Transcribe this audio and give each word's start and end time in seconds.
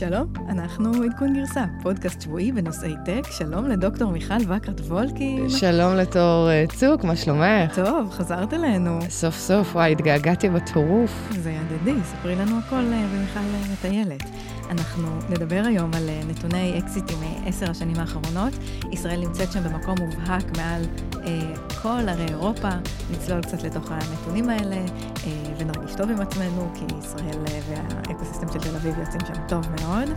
שלום, 0.00 0.32
אנחנו 0.48 0.90
עדכון 1.04 1.34
גרסה, 1.34 1.64
פודקאסט 1.82 2.20
שבועי 2.20 2.52
בנושאי 2.52 2.94
טק. 3.04 3.30
שלום 3.30 3.68
לדוקטור 3.68 4.10
מיכל 4.10 4.34
וקרת 4.48 4.80
וולקין. 4.80 5.48
שלום 5.48 5.94
לתור 5.94 6.50
אה, 6.50 6.64
צוק, 6.76 7.04
מה 7.04 7.16
שלומך? 7.16 7.74
טוב, 7.74 8.10
חזרת 8.10 8.54
אלינו. 8.54 8.98
סוף 9.08 9.34
סוף, 9.34 9.74
וואי, 9.74 9.92
התגעגעתי 9.92 10.48
בטירוף. 10.48 11.28
זה 11.30 11.50
ידדי, 11.50 11.94
ספרי 12.04 12.36
לנו 12.36 12.58
הכל 12.58 12.76
אה, 12.76 13.06
במיכל 13.14 13.38
אה, 13.38 13.72
מטיילת. 13.72 14.22
אנחנו 14.70 15.18
נדבר 15.28 15.62
היום 15.66 15.94
על 15.94 16.10
נתוני 16.28 16.78
אקזיטים 16.78 17.18
מעשר 17.20 17.70
השנים 17.70 17.96
האחרונות. 17.96 18.52
ישראל 18.92 19.20
נמצאת 19.20 19.52
שם 19.52 19.64
במקום 19.64 19.94
מובהק 19.98 20.56
מעל 20.56 20.82
אה, 21.24 21.54
כל 21.82 22.08
ערי 22.08 22.26
אירופה. 22.28 22.68
נצלול 23.10 23.42
קצת 23.42 23.62
לתוך 23.62 23.90
הנתונים 23.90 24.48
האלה 24.48 24.76
אה, 24.76 25.54
ונרגיש 25.58 25.94
טוב 25.94 26.10
עם 26.10 26.20
עצמנו, 26.20 26.72
כי 26.74 26.84
ישראל 26.98 27.44
והאקוסיסטם 27.68 28.46
של 28.52 28.58
תל 28.58 28.76
אביב 28.76 28.98
יוצאים 28.98 29.20
שם 29.26 29.46
טוב 29.48 29.66
מאוד. 29.80 30.08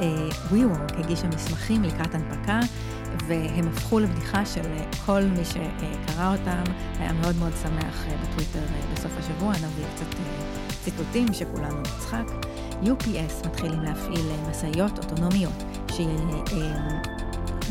אה, 0.00 0.28
WeWork 0.50 0.98
הגישה 0.98 1.28
מסמכים 1.28 1.82
לקראת 1.82 2.14
הנפקה. 2.14 2.60
והם 3.26 3.68
הפכו 3.68 3.98
לבדיחה 3.98 4.46
של 4.46 4.62
כל 5.06 5.22
מי 5.22 5.44
שקרא 5.44 6.32
אותם, 6.32 6.72
היה 6.98 7.12
מאוד 7.12 7.36
מאוד 7.36 7.52
שמח 7.62 8.04
בטוויטר 8.22 8.64
בסוף 8.94 9.12
השבוע, 9.18 9.52
נביא 9.52 9.84
קצת 9.94 10.14
ציטוטים 10.90 11.26
שכולנו 11.32 11.80
נצחק. 11.80 12.24
UPS 12.82 13.48
מתחילים 13.48 13.82
להפעיל 13.82 14.26
משאיות 14.50 14.98
אוטונומיות 14.98 15.64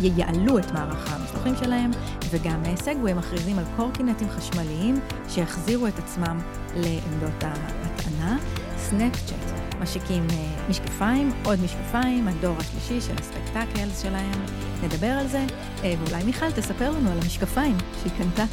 שייעלו 0.02 0.60
את 0.60 0.72
מערך 0.72 1.14
המשלוחים 1.14 1.56
שלהם, 1.56 1.92
וגם 2.30 2.64
סגווי 2.76 3.14
מכריזים 3.14 3.60
על 3.60 3.66
קורקינטים 3.76 4.30
חשמליים 4.30 5.00
שיחזירו 5.30 5.88
את 5.88 6.00
עצמם 6.00 6.40
לעמדות 6.76 7.44
ההטענה. 7.44 8.38
סנאפצ'אט 8.78 9.54
משיקים 9.80 10.28
משקפיים, 10.70 11.32
עוד 11.46 11.60
משקפיים, 11.64 12.28
הדור 12.28 12.56
השלישי 12.60 13.02
של 13.08 13.14
הספקטקלס 13.20 14.02
שלהם. 14.02 14.46
נדבר 14.84 15.08
על 15.08 15.28
זה, 15.28 15.46
ואולי 15.82 16.24
מיכל 16.24 16.52
תספר 16.52 16.92
לנו 16.92 17.12
על 17.12 17.18
המשקפיים 17.18 17.78
שהיא 18.02 18.12
קנתה. 18.18 18.44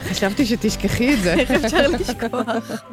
חשבתי 0.00 0.46
שתשכחי 0.46 1.14
את 1.14 1.18
זה. 1.18 1.34
איך 1.34 1.50
אפשר 1.50 1.88
לשכוח? 1.88 2.84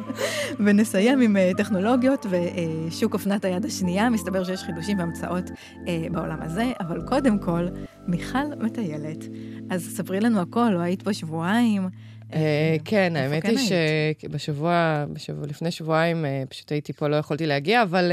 ונסיים 0.60 1.20
עם 1.20 1.36
טכנולוגיות 1.56 2.26
ושוק 2.30 3.14
אופנת 3.14 3.44
היד 3.44 3.64
השנייה. 3.64 4.10
מסתבר 4.10 4.44
שיש 4.44 4.62
חידושים 4.62 4.98
והמצאות 4.98 5.50
בעולם 6.10 6.38
הזה, 6.40 6.64
אבל 6.80 7.00
קודם 7.00 7.38
כל, 7.38 7.66
מיכל 8.06 8.54
מטיילת. 8.60 9.24
אז 9.70 9.96
ספרי 9.96 10.20
לנו 10.20 10.40
הכל, 10.40 10.70
לא 10.74 10.78
היית 10.78 11.02
פה 11.02 11.12
שבועיים. 11.12 11.88
כן, 12.84 13.12
האמת 13.16 13.46
היא 13.46 13.58
שבשבוע, 14.18 15.04
לפני 15.48 15.70
שבועיים 15.70 16.24
פשוט 16.48 16.72
הייתי 16.72 16.92
פה, 16.92 17.08
לא 17.08 17.16
יכולתי 17.16 17.46
להגיע, 17.46 17.82
אבל... 17.82 18.12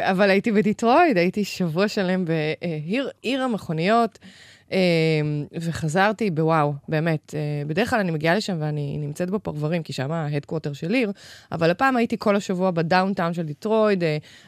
אבל 0.00 0.30
הייתי 0.30 0.52
בדטרויט, 0.52 1.16
הייתי 1.16 1.44
שבוע 1.44 1.88
שלם 1.88 2.24
בעיר 2.24 3.42
המכוניות. 3.42 4.18
וחזרתי 5.60 6.30
בוואו, 6.30 6.72
באמת. 6.88 7.34
בדרך 7.66 7.90
כלל 7.90 8.00
אני 8.00 8.10
מגיעה 8.10 8.34
לשם 8.34 8.56
ואני 8.60 8.98
נמצאת 8.98 9.30
בפרברים, 9.30 9.82
כי 9.82 9.92
שם 9.92 10.12
ה 10.12 10.17
headquarter 10.17 10.72
של 10.72 10.94
Lear, 10.94 11.12
אבל 11.52 11.70
הפעם 11.70 11.96
הייתי 11.96 12.16
כל 12.18 12.36
השבוע 12.36 12.70
ב 12.70 12.77
downtown 12.77 13.34
של 13.34 13.42
דטרויט, 13.42 14.02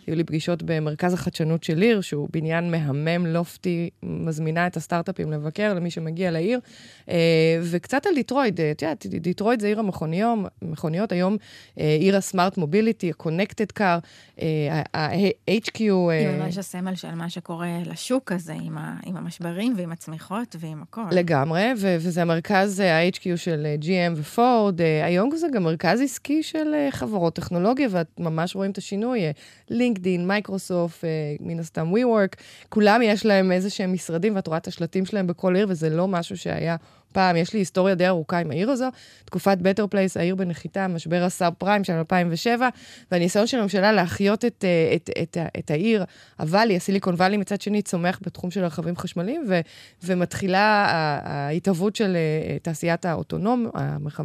היו 0.06 0.16
לי 0.16 0.24
פגישות 0.24 0.62
במרכז 0.62 1.14
החדשנות 1.14 1.64
של 1.64 1.82
Lear, 1.82 2.00
שהוא 2.00 2.28
בניין 2.32 2.70
מהמם, 2.70 3.26
lofty, 3.26 3.90
מזמינה 4.02 4.66
את 4.66 4.76
הסטארט-אפים 4.76 5.32
לבקר 5.32 5.74
למי 5.74 5.90
שמגיע 5.90 6.30
לעיר, 6.30 6.60
וקצת 7.62 8.06
על 8.06 8.14
דטרויט, 8.14 8.60
את 8.60 8.82
יודעת, 8.82 9.06
דטרויט 9.06 9.60
זה 9.60 9.66
עיר 9.66 9.80
המכוניות, 10.62 11.12
היום 11.12 11.36
עיר 11.76 12.16
ה 12.16 12.23
smart 12.23 12.56
mobility, 12.56 13.10
ה-connected 13.10 13.78
car, 13.78 13.82
ה-HQ... 14.94 15.80
היא 15.80 16.28
ממש 16.38 16.58
הסמל 16.58 16.94
של 16.94 17.14
מה 17.14 17.30
שקורה 17.30 17.78
לשוק 17.86 18.32
הזה, 18.32 18.54
עם 19.06 19.16
המשברים 19.16 19.74
ועם 19.76 19.92
הצ... 19.92 20.07
הצמיחות 20.08 20.56
ועם 20.58 20.82
הכל. 20.82 21.02
לגמרי, 21.12 21.72
ו- 21.76 21.96
וזה 22.00 22.22
המרכז 22.22 22.80
ה-HQ 22.80 23.36
של 23.36 23.66
GM 23.80 24.12
ופורד. 24.16 24.80
היום 25.04 25.36
זה 25.36 25.46
גם 25.52 25.62
מרכז 25.62 26.00
עסקי 26.00 26.42
של 26.42 26.74
חברות 26.90 27.34
טכנולוגיה, 27.34 27.88
ואת 27.90 28.06
ממש 28.18 28.56
רואים 28.56 28.70
את 28.70 28.78
השינוי. 28.78 29.20
לינקדין, 29.70 30.28
מייקרוסופט, 30.28 31.04
מן 31.40 31.58
הסתם 31.58 31.92
WeWork, 31.94 32.36
כולם 32.68 33.00
יש 33.02 33.26
להם 33.26 33.52
איזה 33.52 33.70
שהם 33.70 33.92
משרדים, 33.92 34.36
ואת 34.36 34.46
רואה 34.46 34.58
את 34.58 34.66
השלטים 34.66 35.06
שלהם 35.06 35.26
בכל 35.26 35.56
עיר, 35.56 35.66
וזה 35.70 35.90
לא 35.90 36.08
משהו 36.08 36.36
שהיה 36.36 36.76
פעם, 37.12 37.36
יש 37.36 37.52
לי 37.52 37.60
היסטוריה 37.60 37.94
די 37.94 38.06
ארוכה 38.06 38.38
עם 38.38 38.50
העיר 38.50 38.70
הזו, 38.70 38.88
תקופת 39.24 39.58
בטר 39.58 39.86
פלייס, 39.86 40.16
העיר 40.16 40.34
בנחיתה, 40.34 40.88
משבר 40.88 41.22
הסאב 41.22 41.52
פריים 41.58 41.84
של 41.84 41.92
2007, 41.92 42.68
והניסיון 43.10 43.46
של 43.46 43.58
הממשלה 43.58 43.92
להחיות 43.92 44.44
את, 44.44 44.64
את, 44.94 45.10
את, 45.10 45.10
את, 45.22 45.36
את 45.58 45.70
העיר, 45.70 46.04
הוואלי, 46.38 46.76
הסיליקון 46.76 47.14
וואלי 47.14 47.36
מצד 47.36 47.60
שני, 47.60 47.82
צומח 47.82 48.20
בתחום 48.22 48.50
של 48.50 48.64
רכבים 48.64 48.96
חשמליים, 48.96 49.44
ו, 49.48 49.60
ומתחילה 50.04 50.86
ההתהוות 51.24 51.96
של 51.96 52.16
תעשיית 52.62 53.04
האוטונום, 53.04 53.70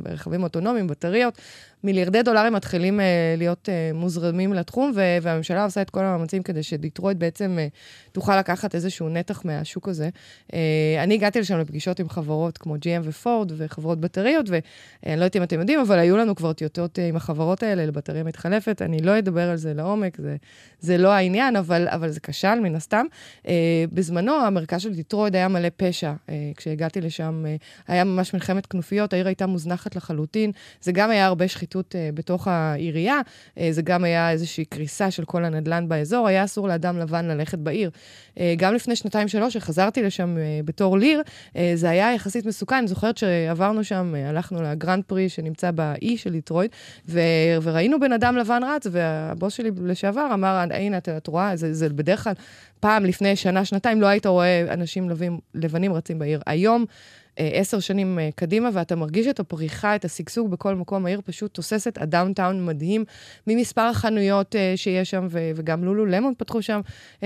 הרכבים 0.06 0.42
האוטונומיים, 0.42 0.88
בטריות, 0.88 1.38
מיליארדי 1.84 2.24
דולרים 2.24 2.54
מתחילים 2.54 3.00
אה, 3.00 3.04
להיות 3.38 3.70
אה, 3.70 3.96
מוזרמים 3.96 4.54
לתחום, 4.54 4.92
והממשלה 5.22 5.64
עושה 5.64 5.82
את 5.82 5.90
כל 5.90 6.00
המאמצים 6.00 6.44
כדי 6.44 6.64
שדיטרויד 6.64 7.20
בעצם 7.20 7.58
uh, 7.58 8.12
תוכל 8.12 8.40
לקחת 8.40 8.76
איזשהו 8.76 9.10
נתח 9.10 9.46
מהשוק 9.46 9.90
הזה. 9.90 10.10
Uh, 10.48 10.56
אני 11.04 11.14
הגעתי 11.14 11.40
לשם 11.40 11.60
לפגישות 11.60 12.00
עם 12.00 12.10
חברות 12.10 12.58
כמו 12.58 12.76
GM 12.76 13.02
ופורד 13.04 13.52
וחברות 13.58 14.00
בטריות, 14.00 14.46
ואני 14.50 15.20
לא 15.20 15.24
יודעת 15.24 15.36
אם 15.36 15.44
אתם 15.44 15.60
יודעים, 15.60 15.80
אבל 15.80 16.00
היו 16.00 16.18
לנו 16.18 16.36
כבר 16.36 16.54
טיוטות 16.54 17.00
uh, 17.00 17.02
עם 17.02 17.16
החברות 17.16 17.64
האלה 17.64 17.86
לבטריה 17.86 18.24
מתחלפת. 18.24 18.82
אני 18.82 18.98
לא 19.02 19.20
אדבר 19.20 19.50
על 19.50 19.58
זה 19.58 19.74
לעומק, 19.74 20.18
זה, 20.18 20.36
זה 20.80 20.98
לא 20.98 21.12
העניין, 21.12 21.56
אבל, 21.56 21.88
אבל 21.88 22.10
זה 22.10 22.20
כשל 22.20 22.60
מן 22.60 22.76
הסתם. 22.76 23.06
Uh, 23.44 23.48
בזמנו, 23.94 24.34
המרכז 24.34 24.82
של 24.82 24.94
דיטרויד 24.94 25.36
היה 25.36 25.48
מלא 25.48 25.70
פשע. 25.78 26.14
Uh, 26.14 26.32
כשהגעתי 26.58 27.02
לשם, 27.02 27.46
uh, 27.46 27.64
היה 27.88 28.04
ממש 28.04 28.34
מלחמת 28.34 28.66
כנופיות, 28.66 29.14
העיר 29.14 29.28
הייתה 29.28 29.48
מוזנחת 29.48 29.96
לחלוטין. 29.96 30.52
זה 30.82 30.92
גם 30.92 31.10
היה 31.10 31.26
הרבה 31.26 31.48
שחיתות. 31.48 31.73
שחיתות 31.74 31.96
uh, 31.96 32.16
בתוך 32.16 32.48
העירייה, 32.48 33.20
uh, 33.20 33.60
זה 33.72 33.82
גם 33.82 34.04
היה 34.04 34.32
איזושהי 34.32 34.66
קריסה 34.66 35.12
של 35.12 35.26
כל 35.26 35.46
הנדל"ן 35.46 35.90
באזור, 35.90 36.28
היה 36.28 36.44
אסור 36.44 36.68
לאדם 36.68 36.98
לבן 36.98 37.26
ללכת 37.26 37.60
בעיר. 37.60 37.90
Uh, 38.36 38.40
גם 38.58 38.74
לפני 38.76 38.96
שנתיים-שלוש, 38.96 39.58
כשחזרתי 39.58 40.04
לשם 40.04 40.38
בתור 40.66 40.98
ליר, 40.98 41.22
זה 41.76 41.90
היה 41.90 42.14
יחסית 42.14 42.46
מסוכן. 42.46 42.76
אני 42.76 42.88
זוכרת 42.88 43.18
שעברנו 43.18 43.84
שם, 43.84 44.16
הלכנו 44.26 44.62
לגרנד 44.62 45.04
פרי 45.04 45.30
שנמצא 45.30 45.72
באי 45.72 46.18
של 46.18 46.30
ליטרויד, 46.30 46.72
ו- 47.10 47.20
וראינו 47.62 48.00
בן 48.00 48.12
אדם 48.12 48.38
לבן 48.38 48.62
רץ, 48.64 48.88
והבוס 48.92 49.54
שלי 49.54 49.72
לשעבר 49.84 50.30
אמר, 50.34 50.66
הנה, 50.72 50.98
את, 50.98 51.10
את 51.10 51.28
רואה, 51.28 51.56
זה, 51.56 51.74
זה 51.74 51.90
בדרך 51.90 52.24
כלל, 52.24 52.34
פעם 52.80 53.06
לפני 53.06 53.36
שנה, 53.36 53.66
שנתיים, 53.66 54.02
לא 54.02 54.08
היית 54.08 54.26
רואה 54.26 54.74
אנשים 54.74 55.10
לבנים, 55.10 55.40
לבנים 55.56 55.94
רצים 55.94 56.20
בעיר. 56.20 56.42
היום, 56.46 56.86
עשר 57.38 57.80
שנים 57.80 58.20
קדימה, 58.36 58.70
ואתה 58.74 58.96
מרגיש 58.96 59.28
את 59.28 59.40
הפריחה, 59.40 59.96
את 59.96 60.06
השגשוג 60.06 60.52
בכל 60.52 60.76
מקום. 60.76 61.06
העיר 61.06 61.22
פשוט 61.26 61.54
תוססת, 61.54 61.98
הדאונטאון 62.02 62.66
מדהים, 62.66 63.06
ממספר 63.48 63.82
החנויות 63.82 64.56
שיש 64.76 65.10
שם, 65.10 65.28
וגם 65.32 65.84
לולו 65.84 66.06
למון 66.06 66.34
פתחו 66.38 66.62
שם 66.62 66.82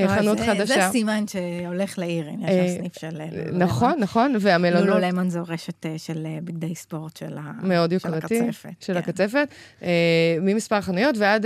חנות 0.08 0.38
זה, 0.38 0.46
חדשה. 0.46 0.66
זה 0.66 0.82
סימן 0.92 1.24
שהולך 1.28 2.00
לעיר, 2.00 2.28
הנה, 2.30 2.52
יש 2.52 2.72
שם 2.72 2.78
סניף 2.80 3.00
של 3.00 3.18
לולו 3.18 3.58
נכון, 3.58 3.90
למון. 3.90 4.04
נכון, 4.04 4.36
והמלונות... 4.40 4.88
לולו 4.88 5.00
למון 5.00 5.30
זו 5.30 5.44
רשת 5.48 5.86
של 5.98 6.28
בגדי 6.44 6.76
ספורט 6.76 7.18
של, 7.18 7.36
מאוד 7.64 7.92
יוקרתי, 7.92 8.38
של 8.38 8.44
הקצפת. 8.44 8.70
של 8.80 8.94
כן. 8.94 9.00
הקצפת. 9.00 9.48
ממספר 10.42 10.76
החנויות 10.76 11.18
ועד, 11.18 11.46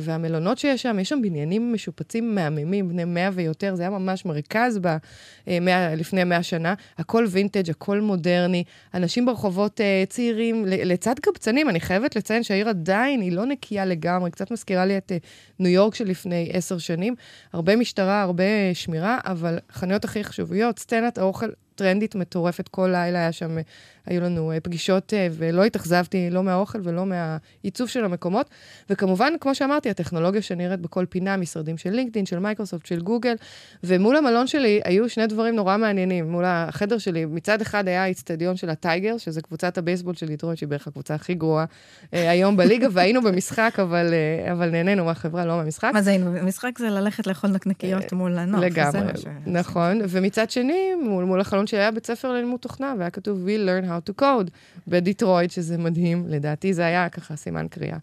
והמלונות 0.00 0.58
שיש 0.58 0.82
שם, 0.82 0.98
יש 1.00 1.08
שם 1.08 1.18
בניינים 1.22 1.72
משופצים 1.72 2.34
מהממים, 2.34 2.88
בני 2.88 3.04
מאה 3.04 3.28
ויותר, 3.32 3.74
זה 3.74 3.82
היה 3.82 3.90
ממש 3.90 4.24
מרכז 4.24 4.78
ב, 4.82 4.96
לפני 5.96 6.24
מאה 6.24 6.42
שנה, 6.42 6.74
הכל 6.98 7.26
וינטג', 7.30 7.70
הכל... 7.70 7.91
הכל 7.92 8.00
מודרני, 8.00 8.64
אנשים 8.94 9.26
ברחובות 9.26 9.80
אה, 9.80 10.08
צעירים, 10.08 10.64
לצד 10.66 11.18
קבצנים, 11.18 11.68
אני 11.68 11.80
חייבת 11.80 12.16
לציין 12.16 12.42
שהעיר 12.42 12.68
עדיין 12.68 13.20
היא 13.20 13.32
לא 13.32 13.46
נקייה 13.46 13.84
לגמרי, 13.84 14.30
קצת 14.30 14.50
מזכירה 14.50 14.84
לי 14.84 14.98
את 14.98 15.12
אה, 15.12 15.26
ניו 15.58 15.70
יורק 15.72 15.94
שלפני 15.94 16.50
עשר 16.52 16.78
שנים. 16.78 17.14
הרבה 17.52 17.76
משטרה, 17.76 18.22
הרבה 18.22 18.44
שמירה, 18.74 19.18
אבל 19.24 19.58
חנויות 19.72 20.04
הכי 20.04 20.24
עכשוויות, 20.24 20.78
סצנת 20.78 21.18
האוכל 21.18 21.48
טרנדית 21.74 22.14
מטורפת, 22.14 22.68
כל 22.68 22.88
לילה 22.92 23.18
היה 23.18 23.32
שם, 23.32 23.56
היו 24.06 24.20
לנו 24.20 24.52
פגישות, 24.62 25.12
ולא 25.32 25.64
התאכזבתי 25.64 26.30
לא 26.30 26.42
מהאוכל 26.42 26.78
ולא 26.82 27.06
מהעיצוב 27.06 27.88
של 27.88 28.04
המקומות. 28.04 28.50
וכמובן, 28.90 29.32
כמו 29.40 29.54
שאמרתי, 29.54 29.90
הטכנולוגיה 29.90 30.42
שנראית 30.42 30.80
בכל 30.80 31.04
פינה, 31.08 31.36
משרדים 31.36 31.78
של 31.78 31.90
לינקדאין, 31.90 32.26
של 32.26 32.38
מייקרוסופט, 32.38 32.86
של 32.86 33.00
גוגל, 33.00 33.34
ומול 33.84 34.16
המלון 34.16 34.46
שלי 34.46 34.80
היו 34.84 35.08
שני 35.08 35.26
דברים 35.26 35.56
נורא 35.56 35.76
מעניינים. 35.76 36.30
מול 36.30 36.44
החדר 36.46 36.98
שלי, 36.98 37.24
מצד 37.24 37.60
אחד 37.60 37.88
היה 37.88 38.02
האיצטדיון 38.02 38.56
של 38.56 38.70
הטייגר, 38.70 39.18
שזה 39.18 39.42
קבוצת 39.42 39.78
הבייסבול 39.78 40.14
של 40.14 40.26
ליטרון, 40.26 40.56
שהיא 40.56 40.68
בערך 40.68 40.86
הקבוצה 40.86 41.14
הכי 41.14 41.34
גרועה 41.34 41.64
היום 42.12 42.56
בליגה, 42.56 42.88
והיינו 42.92 43.22
במשחק, 43.22 43.74
אבל, 43.82 44.14
אבל 44.52 44.70
נהנינו 44.70 45.04
מהחברה, 45.04 45.46
לא 45.46 45.56
מהמשחק. 45.56 45.90
מה 45.94 46.02
זה 46.02 46.10
היינו? 46.10 46.32
במשחק 46.32 46.78
זה 46.78 46.90
ללכת 46.90 47.26
לאכול 47.26 47.50
נקניקיות 47.50 48.12
מול 48.12 48.38
הנוף. 48.38 48.60
לגמרי, 48.60 49.12
נכון. 49.46 50.00
ומצד 50.08 50.50
שני, 50.50 50.94
מול, 51.02 51.24
מול 51.24 51.40
החלון 51.40 51.66
שהיה 51.66 51.90
בית 51.90 52.06
ספר 52.06 52.32
ללימוד 52.32 52.60
תוכנה, 52.60 52.94
והיה 52.98 53.10
כתוב 53.10 53.46
We 53.46 53.68
Learn 53.68 53.91
How 53.92 54.10
to 54.10 54.22
Code 54.22 54.50
בדיטרויד, 54.88 55.50
שזה 55.50 55.78
מדהים, 55.78 56.24
לדעתי 56.28 56.74
זה 56.74 56.86
היה 56.86 57.08
ככה 57.08 57.36
סימן 57.36 57.66
קריאה. 57.70 57.98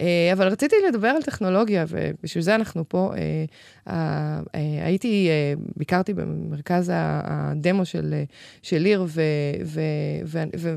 אה, 0.00 0.30
אבל 0.32 0.48
רציתי 0.48 0.76
לדבר 0.88 1.08
על 1.08 1.22
טכנולוגיה, 1.22 1.84
ובשביל 1.88 2.44
זה 2.44 2.54
אנחנו 2.54 2.84
פה. 2.88 3.12
הייתי, 4.82 5.28
ביקרתי 5.76 6.14
במרכז 6.14 6.92
הדמו 6.94 7.84
של, 7.84 8.14
של 8.62 8.78
ליר, 8.78 9.06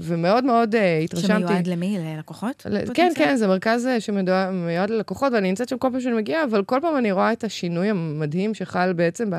ומאוד 0.01 0.43
מאוד 0.43 0.75
התרשמתי. 1.03 1.47
שמיועד 1.47 1.67
למי? 1.67 1.97
ללקוחות? 1.99 2.65
כן, 2.93 3.11
כן, 3.15 3.35
זה 3.35 3.47
מרכז 3.47 3.87
שמיועד 3.99 4.89
ללקוחות, 4.89 5.33
ואני 5.33 5.49
נמצאת 5.49 5.69
שם 5.69 5.77
כל 5.77 5.87
פעם 5.91 6.01
שאני 6.01 6.15
מגיעה, 6.15 6.43
אבל 6.43 6.63
כל 6.63 6.79
פעם 6.81 6.97
אני 6.97 7.11
רואה 7.11 7.31
את 7.31 7.43
השינוי 7.43 7.89
המדהים 7.89 8.53
שחל 8.53 8.93
בעצם 8.93 9.29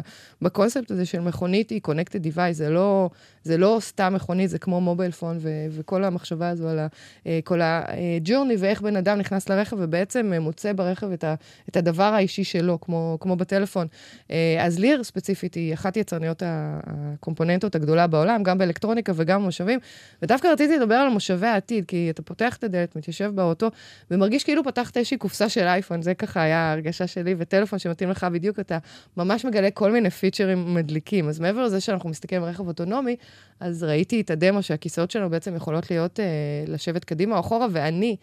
בקונספט 0.42 0.90
הזה 0.90 1.06
של 1.06 1.20
מכונית 1.20 1.70
היא 1.70 1.80
connected 1.88 2.36
device, 2.36 2.52
זה 2.52 2.70
לא, 2.70 3.10
זה 3.44 3.56
לא 3.58 3.78
סתם 3.80 4.14
מכונית, 4.14 4.50
זה 4.50 4.58
כמו 4.58 4.80
מובייל 4.80 5.10
פון, 5.10 5.38
ו- 5.40 5.66
וכל 5.70 6.04
המחשבה 6.04 6.48
הזו 6.48 6.68
על 6.68 6.78
אה, 7.26 7.38
כל 7.44 7.60
הג'ורני, 7.62 8.54
ואיך 8.58 8.82
בן 8.82 8.96
אדם 8.96 9.18
נכנס 9.18 9.48
לרכב 9.48 9.69
ובעצם 9.78 10.32
אה, 10.32 10.40
מוצא 10.40 10.72
ברכב 10.72 11.12
את, 11.12 11.24
ה- 11.24 11.34
את 11.68 11.76
הדבר 11.76 12.02
האישי 12.02 12.44
שלו, 12.44 12.80
כמו, 12.80 13.18
כמו 13.20 13.36
בטלפון. 13.36 13.86
אה, 14.30 14.56
אז 14.60 14.78
ליר 14.78 15.02
ספציפית 15.02 15.54
היא 15.54 15.74
אחת 15.74 15.96
יצרניות 15.96 16.42
הקומפוננטות 16.46 17.74
הגדולה 17.74 18.06
בעולם, 18.06 18.42
גם 18.42 18.58
באלקטרוניקה 18.58 19.12
וגם 19.16 19.42
במושבים, 19.42 19.78
ודווקא 20.22 20.48
רציתי 20.48 20.76
לדבר 20.76 20.94
על 20.94 21.08
מושבי 21.08 21.46
העתיד, 21.46 21.84
כי 21.84 22.10
אתה 22.10 22.22
פותח 22.22 22.56
את 22.56 22.64
הדלת, 22.64 22.96
מתיישב 22.96 23.30
באוטו, 23.34 23.70
ומרגיש 24.10 24.44
כאילו 24.44 24.64
פתחת 24.64 24.96
איזושהי 24.96 25.16
קופסה 25.16 25.48
של 25.48 25.64
אייפון, 25.64 26.02
זה 26.02 26.14
ככה 26.14 26.42
היה 26.42 26.58
ההרגשה 26.58 27.06
שלי, 27.06 27.34
וטלפון 27.38 27.78
שמתאים 27.78 28.10
לך 28.10 28.24
בדיוק, 28.24 28.60
אתה 28.60 28.78
ממש 29.16 29.44
מגלה 29.44 29.70
כל 29.70 29.92
מיני 29.92 30.10
פיצ'רים 30.10 30.74
מדליקים. 30.74 31.28
אז 31.28 31.40
מעבר 31.40 31.64
לזה 31.64 31.80
שאנחנו 31.80 32.10
מסתכלים 32.10 32.42
על 32.42 32.48
רכב 32.48 32.68
אוטונומי, 32.68 33.16
אז 33.60 33.82
ראיתי 33.82 34.20
את 34.20 34.30
הדמו 34.30 34.62
שהכיסאות 34.62 35.10
שלנו 35.10 35.30
בעצם 35.30 35.56
יכולות 35.56 35.90
להיות, 35.90 36.20
אה, 36.20 36.24
לשבת 36.66 37.04
קדימה 37.04 37.34
או 37.34 37.40
אחורה, 37.40 37.66
ואני... 37.72 38.16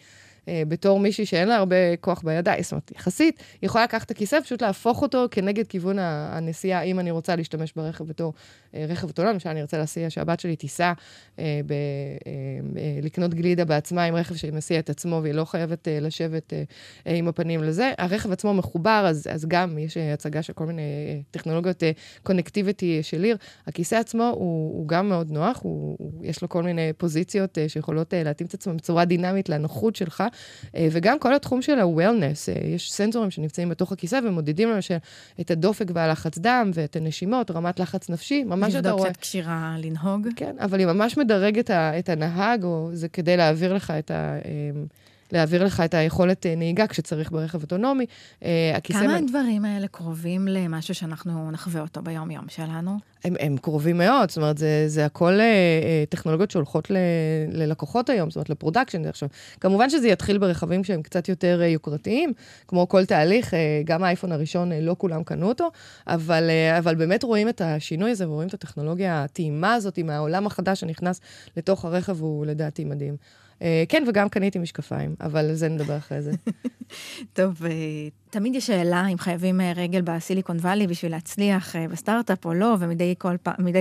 אה, 0.48 0.62
בתור 0.68 1.00
מישהי 1.00 1.26
שאין 1.26 1.48
לה 1.48 1.56
הרבה 1.56 1.96
כוח 2.00 2.22
בידיים, 2.22 2.62
זאת 2.62 2.72
אומרת, 2.72 2.92
יחסית, 2.96 3.42
יכולה 3.62 3.84
לקחת 3.84 4.06
את 4.06 4.10
הכיסא, 4.10 4.40
פשוט 4.40 4.62
להפוך 4.62 5.02
אותו 5.02 5.26
כנגד 5.30 5.66
כיוון 5.66 5.98
הנסיעה, 5.98 6.82
אם 6.82 7.00
אני 7.00 7.10
רוצה 7.10 7.36
להשתמש 7.36 7.72
ברכב 7.76 8.04
בתור 8.04 8.32
אה, 8.74 8.86
רכב 8.88 9.06
אוטונומי, 9.06 9.34
למשל, 9.34 9.48
אני 9.48 9.62
רוצה 9.62 9.78
להסיע 9.78 10.10
שהבת 10.10 10.40
שלי 10.40 10.56
תיסע, 10.56 10.92
אה, 11.38 11.60
ב, 11.66 11.72
אה, 11.72 12.32
אה, 12.76 12.98
לקנות 13.02 13.34
גלידה 13.34 13.64
בעצמה 13.64 14.04
עם 14.04 14.14
רכב 14.14 14.34
שמסיע 14.34 14.78
את 14.78 14.90
עצמו, 14.90 15.20
והיא 15.22 15.34
לא 15.34 15.44
חייבת 15.44 15.88
אה, 15.88 16.00
לשבת 16.00 16.52
אה, 16.52 16.62
אה, 17.06 17.14
עם 17.14 17.28
הפנים 17.28 17.62
לזה. 17.62 17.92
הרכב 17.98 18.32
עצמו 18.32 18.54
מחובר, 18.54 19.04
אז, 19.08 19.26
אז 19.30 19.46
גם 19.48 19.78
יש 19.78 19.96
אה, 19.96 20.12
הצגה 20.12 20.42
של 20.42 20.52
כל 20.52 20.66
מיני 20.66 20.82
אה, 20.82 21.20
טכנולוגיות 21.30 21.82
קונקטיביטי 22.22 22.96
אה, 22.96 23.02
של 23.02 23.24
עיר. 23.24 23.36
הכיסא 23.66 23.94
עצמו 23.94 24.32
הוא, 24.34 24.78
הוא 24.78 24.88
גם 24.88 25.08
מאוד 25.08 25.30
נוח, 25.30 25.60
הוא, 25.62 25.96
הוא, 25.98 26.24
יש 26.24 26.42
לו 26.42 26.48
כל 26.48 26.62
מיני 26.62 26.92
פוזיציות 26.92 27.58
אה, 27.58 27.68
שיכולות 27.68 28.14
אה, 28.14 28.22
להתאים 28.22 28.48
את 28.48 28.54
עצמם 28.54 28.76
בצורה 28.76 29.04
דינמית 29.04 29.48
לנוחות 29.48 29.96
שלך. 29.96 30.24
אה, 30.76 30.88
וגם 30.90 31.18
כל 31.18 31.34
התחום 31.34 31.62
של 31.62 31.78
ה-wellness, 31.78 32.52
אה, 32.52 32.68
יש 32.68 32.92
סנסורים 32.92 33.30
שנמצאים 33.30 33.68
בתוך 33.68 33.92
הכיסא 33.92 34.20
ומודדים 34.24 34.70
למשל 34.70 34.96
את 35.40 35.50
הדופק 35.50 35.86
והלחץ 35.94 36.38
דם 36.38 36.70
ואת 36.74 36.96
הנשימות, 36.96 37.50
רמת 37.50 37.80
לחץ 37.80 38.10
נפשי, 38.10 38.44
ממש 38.44 38.74
אתה 38.74 38.90
רואה... 38.90 39.02
לבדוק 39.02 39.16
קצת 39.16 39.22
כשירה 39.22 39.76
לנהוג. 39.78 40.28
כן, 40.36 40.56
אבל 40.60 40.78
היא 40.78 40.86
ממש 40.86 41.16
מדרגת 41.16 41.70
את 41.70 42.08
הנהג, 42.08 42.64
או 42.64 42.90
זה 42.92 43.08
כדי 43.08 43.36
להעביר 43.36 43.74
לך 43.74 43.90
את 43.90 44.10
ה... 44.10 44.38
אה, 45.32 45.38
להעביר 45.38 45.64
לך 45.64 45.80
את 45.80 45.94
היכולת 45.94 46.46
נהיגה 46.56 46.86
כשצריך 46.86 47.30
ברכב 47.30 47.62
אוטונומי. 47.62 48.06
כמה 48.84 49.16
הדברים 49.16 49.64
האלה 49.64 49.86
קרובים 49.88 50.48
למשהו 50.48 50.94
שאנחנו 50.94 51.50
נחווה 51.50 51.80
אותו 51.80 52.02
ביום-יום 52.02 52.44
שלנו? 52.48 52.98
הם, 53.24 53.34
הם 53.40 53.56
קרובים 53.56 53.98
מאוד, 53.98 54.28
זאת 54.30 54.36
אומרת, 54.36 54.58
זה, 54.58 54.84
זה 54.86 55.04
הכל 55.04 55.32
אה, 55.32 55.40
אה, 55.40 56.04
טכנולוגיות 56.08 56.50
שהולכות 56.50 56.90
ל, 56.90 56.96
ללקוחות 57.52 58.10
היום, 58.10 58.30
זאת 58.30 58.36
אומרת, 58.36 58.50
ל 58.50 58.55
production. 58.55 59.04
עכשיו, 59.04 59.28
כמובן 59.60 59.90
שזה 59.90 60.08
יתחיל 60.08 60.38
ברכבים 60.38 60.84
שהם 60.84 61.02
קצת 61.02 61.28
יותר 61.28 61.60
אה, 61.62 61.66
יוקרתיים, 61.66 62.32
כמו 62.68 62.88
כל 62.88 63.04
תהליך, 63.04 63.54
אה, 63.54 63.82
גם 63.84 64.04
האייפון 64.04 64.32
הראשון, 64.32 64.72
אה, 64.72 64.80
לא 64.80 64.96
כולם 64.98 65.22
קנו 65.22 65.48
אותו, 65.48 65.70
אבל, 66.06 66.50
אה, 66.50 66.78
אבל 66.78 66.94
באמת 66.94 67.22
רואים 67.22 67.48
את 67.48 67.60
השינוי 67.60 68.10
הזה 68.10 68.28
ורואים 68.28 68.48
את 68.48 68.54
הטכנולוגיה 68.54 69.24
הטעימה 69.24 69.74
הזאת 69.74 69.98
מהעולם 69.98 70.46
החדש 70.46 70.80
שנכנס 70.80 71.20
לתוך 71.56 71.84
הרכב, 71.84 72.20
הוא 72.20 72.46
לדעתי 72.46 72.84
מדהים. 72.84 73.16
אה, 73.62 73.84
כן, 73.88 74.04
וגם 74.08 74.28
קניתי 74.28 74.58
משקפיים, 74.58 75.14
אבל 75.20 75.38
על 75.38 75.54
זה 75.54 75.68
נדבר 75.68 75.96
אחרי 75.96 76.22
זה. 76.22 76.32
טוב, 77.32 77.64
אה, 77.66 77.70
תמיד 78.30 78.54
יש 78.54 78.66
שאלה 78.66 79.06
אם 79.06 79.18
חייבים 79.18 79.60
אה, 79.60 79.72
רגל 79.76 80.00
בסיליקון 80.00 80.56
וואלי 80.56 80.86
בשביל 80.86 81.12
להצליח 81.12 81.76
בסטארט-אפ 81.90 82.44
או 82.44 82.54
לא, 82.54 82.76
ומדי 82.78 83.14
פעם, 83.18 83.36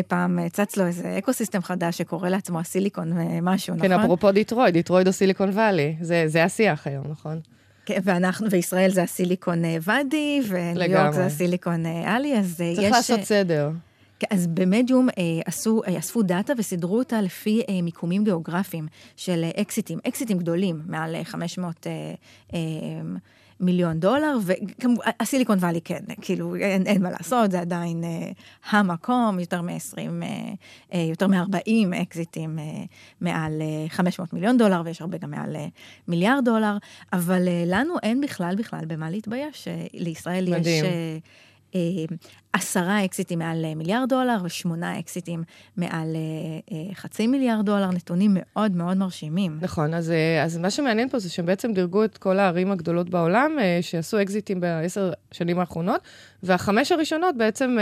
פעם 0.08 0.50
צץ 0.50 0.78
לו 0.78 0.86
איזה 0.86 1.18
ecosystem 1.18 1.62
חדש 1.62 1.98
שקורא 1.98 2.30
לעצמו 2.30 2.60
הסיליקון 2.60 3.12
משהו, 3.42 3.74
כן, 3.74 3.78
נכון? 3.78 3.98
כן, 3.98 4.04
אפרופו 4.04 4.32
דטרויט, 4.32 4.74
דטרויט 4.74 5.08
או 5.08 5.14
סיליקון 5.14 5.50
וואלי, 5.50 5.96
זה, 6.02 6.24
זה 6.28 6.44
השיח 6.44 6.88
היום, 6.88 7.06
נכון? 7.10 7.40
כן, 7.86 8.00
ואנחנו, 8.04 8.52
וישראל 8.52 8.90
זה 8.90 9.04
הסיליקון 9.04 9.62
ואדי, 9.82 10.42
וניו 10.48 10.92
יורק 10.92 11.14
זה 11.14 11.26
הסיליקון 11.26 11.86
אלי, 11.86 12.38
אז 12.38 12.62
יש... 12.62 12.78
צריך 12.78 12.92
לעשות 12.92 13.24
סדר. 13.24 13.72
כן, 14.20 14.28
אז 14.30 14.48
במדיום 14.48 15.10
אה, 15.10 15.24
עשו, 15.46 15.82
אה, 15.88 16.00
אספו 16.00 16.24
דאטה 16.24 16.54
וסידרו 16.58 16.98
אותה 16.98 17.22
לפי 17.22 17.62
אה, 17.70 17.82
מיקומים 17.82 18.24
גיאוגרפיים 18.24 18.88
של 19.16 19.46
אקזיטים, 19.62 20.00
אקזיטים 20.08 20.38
גדולים, 20.38 20.82
מעל 20.86 21.16
500 21.24 21.88
אה, 21.88 22.14
אה, 22.54 22.60
מיליון 23.60 24.00
דולר, 24.00 24.38
והסיליקון 24.46 25.58
וואלי 25.58 25.82
כן, 25.82 26.04
כאילו, 26.22 26.56
אין, 26.56 26.88
אין 26.88 27.04
מה 27.04 27.10
לעשות, 27.12 27.52
זה 27.52 27.60
עדיין 27.60 28.04
אה, 28.04 28.32
המקום, 28.70 29.40
יותר 29.40 29.62
מ-20, 29.62 29.98
אה, 30.94 31.00
יותר 31.00 31.28
מ-40 31.28 32.02
אקזיטים 32.02 32.60
אה, 32.60 32.64
מעל 33.22 33.62
אה, 33.62 33.90
500 33.90 34.34
מיליון 34.34 34.58
דולר, 34.58 34.82
ויש 34.86 35.02
הרבה 35.02 35.18
גם 35.18 35.32
מעל 35.32 35.56
אה, 35.56 35.68
מיליארד 36.08 36.46
דולר, 36.46 36.78
אבל 37.14 37.48
אה, 37.48 37.64
לנו 37.66 37.94
אין 38.04 38.22
בכלל 38.22 38.56
בכלל 38.56 38.86
במה 38.88 39.10
להתבייש, 39.10 39.68
אה, 39.68 39.86
לישראל 39.94 40.46
מדהים. 40.50 40.86
יש... 40.86 40.92
אה, 40.92 41.18
עשרה 42.54 43.06
אקזיטים 43.06 43.40
מעל 43.40 43.66
אה, 43.66 43.76
מיליארד 43.76 44.10
דולר 44.10 44.38
ושמונה 44.44 45.00
אקזיטים 45.00 45.44
מעל 45.78 46.16
אה, 46.72 46.78
חצי 46.94 47.28
מיליארד 47.28 47.66
דולר, 47.66 47.92
נתונים 47.92 48.32
מאוד 48.34 48.72
מאוד 48.72 48.98
מרשימים. 48.98 49.58
נכון, 49.62 49.94
אז, 49.94 50.14
אז 50.44 50.58
מה 50.58 50.70
שמעניין 50.70 51.10
פה 51.10 51.20
זה 51.20 51.30
שהם 51.30 51.46
בעצם 51.46 51.74
דירגו 51.74 52.04
את 52.04 52.18
כל 52.18 52.40
הערים 52.40 52.72
הגדולות 52.72 53.10
בעולם 53.10 53.58
שעשו 53.82 54.22
אקזיטים 54.22 54.60
בעשר 54.60 55.12
שנים 55.32 55.60
האחרונות, 55.60 56.02
והחמש 56.44 56.92
הראשונות 56.92 57.38
בעצם 57.38 57.78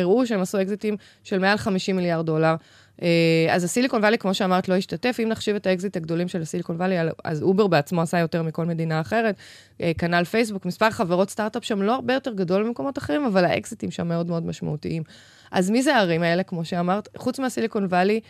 הראו 0.00 0.26
שהם 0.26 0.40
עשו 0.40 0.62
אקזיטים 0.62 0.96
של 1.24 1.38
מעל 1.38 1.56
50 1.56 1.96
מיליארד 1.96 2.26
דולר. 2.26 2.54
אה, 3.02 3.46
אז 3.50 3.64
הסיליקון 3.64 4.00
וואלי, 4.00 4.18
כמו 4.18 4.34
שאמרת, 4.34 4.68
לא 4.68 4.74
השתתף. 4.74 5.16
אם 5.22 5.28
נחשיב 5.28 5.56
את 5.56 5.66
האקזיט 5.66 5.96
הגדולים 5.96 6.28
של 6.28 6.42
הסיליקון 6.42 6.76
וואלי, 6.76 6.96
אז 7.24 7.42
אובר 7.42 7.66
בעצמו 7.66 8.02
עשה 8.02 8.18
יותר 8.18 8.42
מכל 8.42 8.64
מדינה 8.64 9.00
אחרת. 9.00 9.36
אה, 9.80 9.92
כנ"ל 9.98 10.24
פייסבוק, 10.24 10.66
מספר 10.66 10.90
חברות 10.90 11.30
סטארט-אפ 11.30 11.64
שם 11.64 11.82
לא 11.82 11.94
הרבה 11.94 12.14
יותר 12.14 12.32
גדול 12.32 12.64
ממקומות 12.64 12.98
אחרים, 12.98 13.24
אבל 13.24 13.44
האקזיטים 13.44 13.90
שם 13.90 14.08
מאוד 14.08 14.26
מאוד 14.26 14.46
משמעותיים. 14.46 15.02
אז 15.50 15.70
מי 15.70 15.82
זה 15.82 15.96
הערים 15.96 16.22
האלה, 16.22 16.42
כמו 16.42 16.64
שאמרת? 16.64 17.08
חוץ 17.16 17.38
מהסיליקון 17.38 17.84
וואלי, 17.84 18.20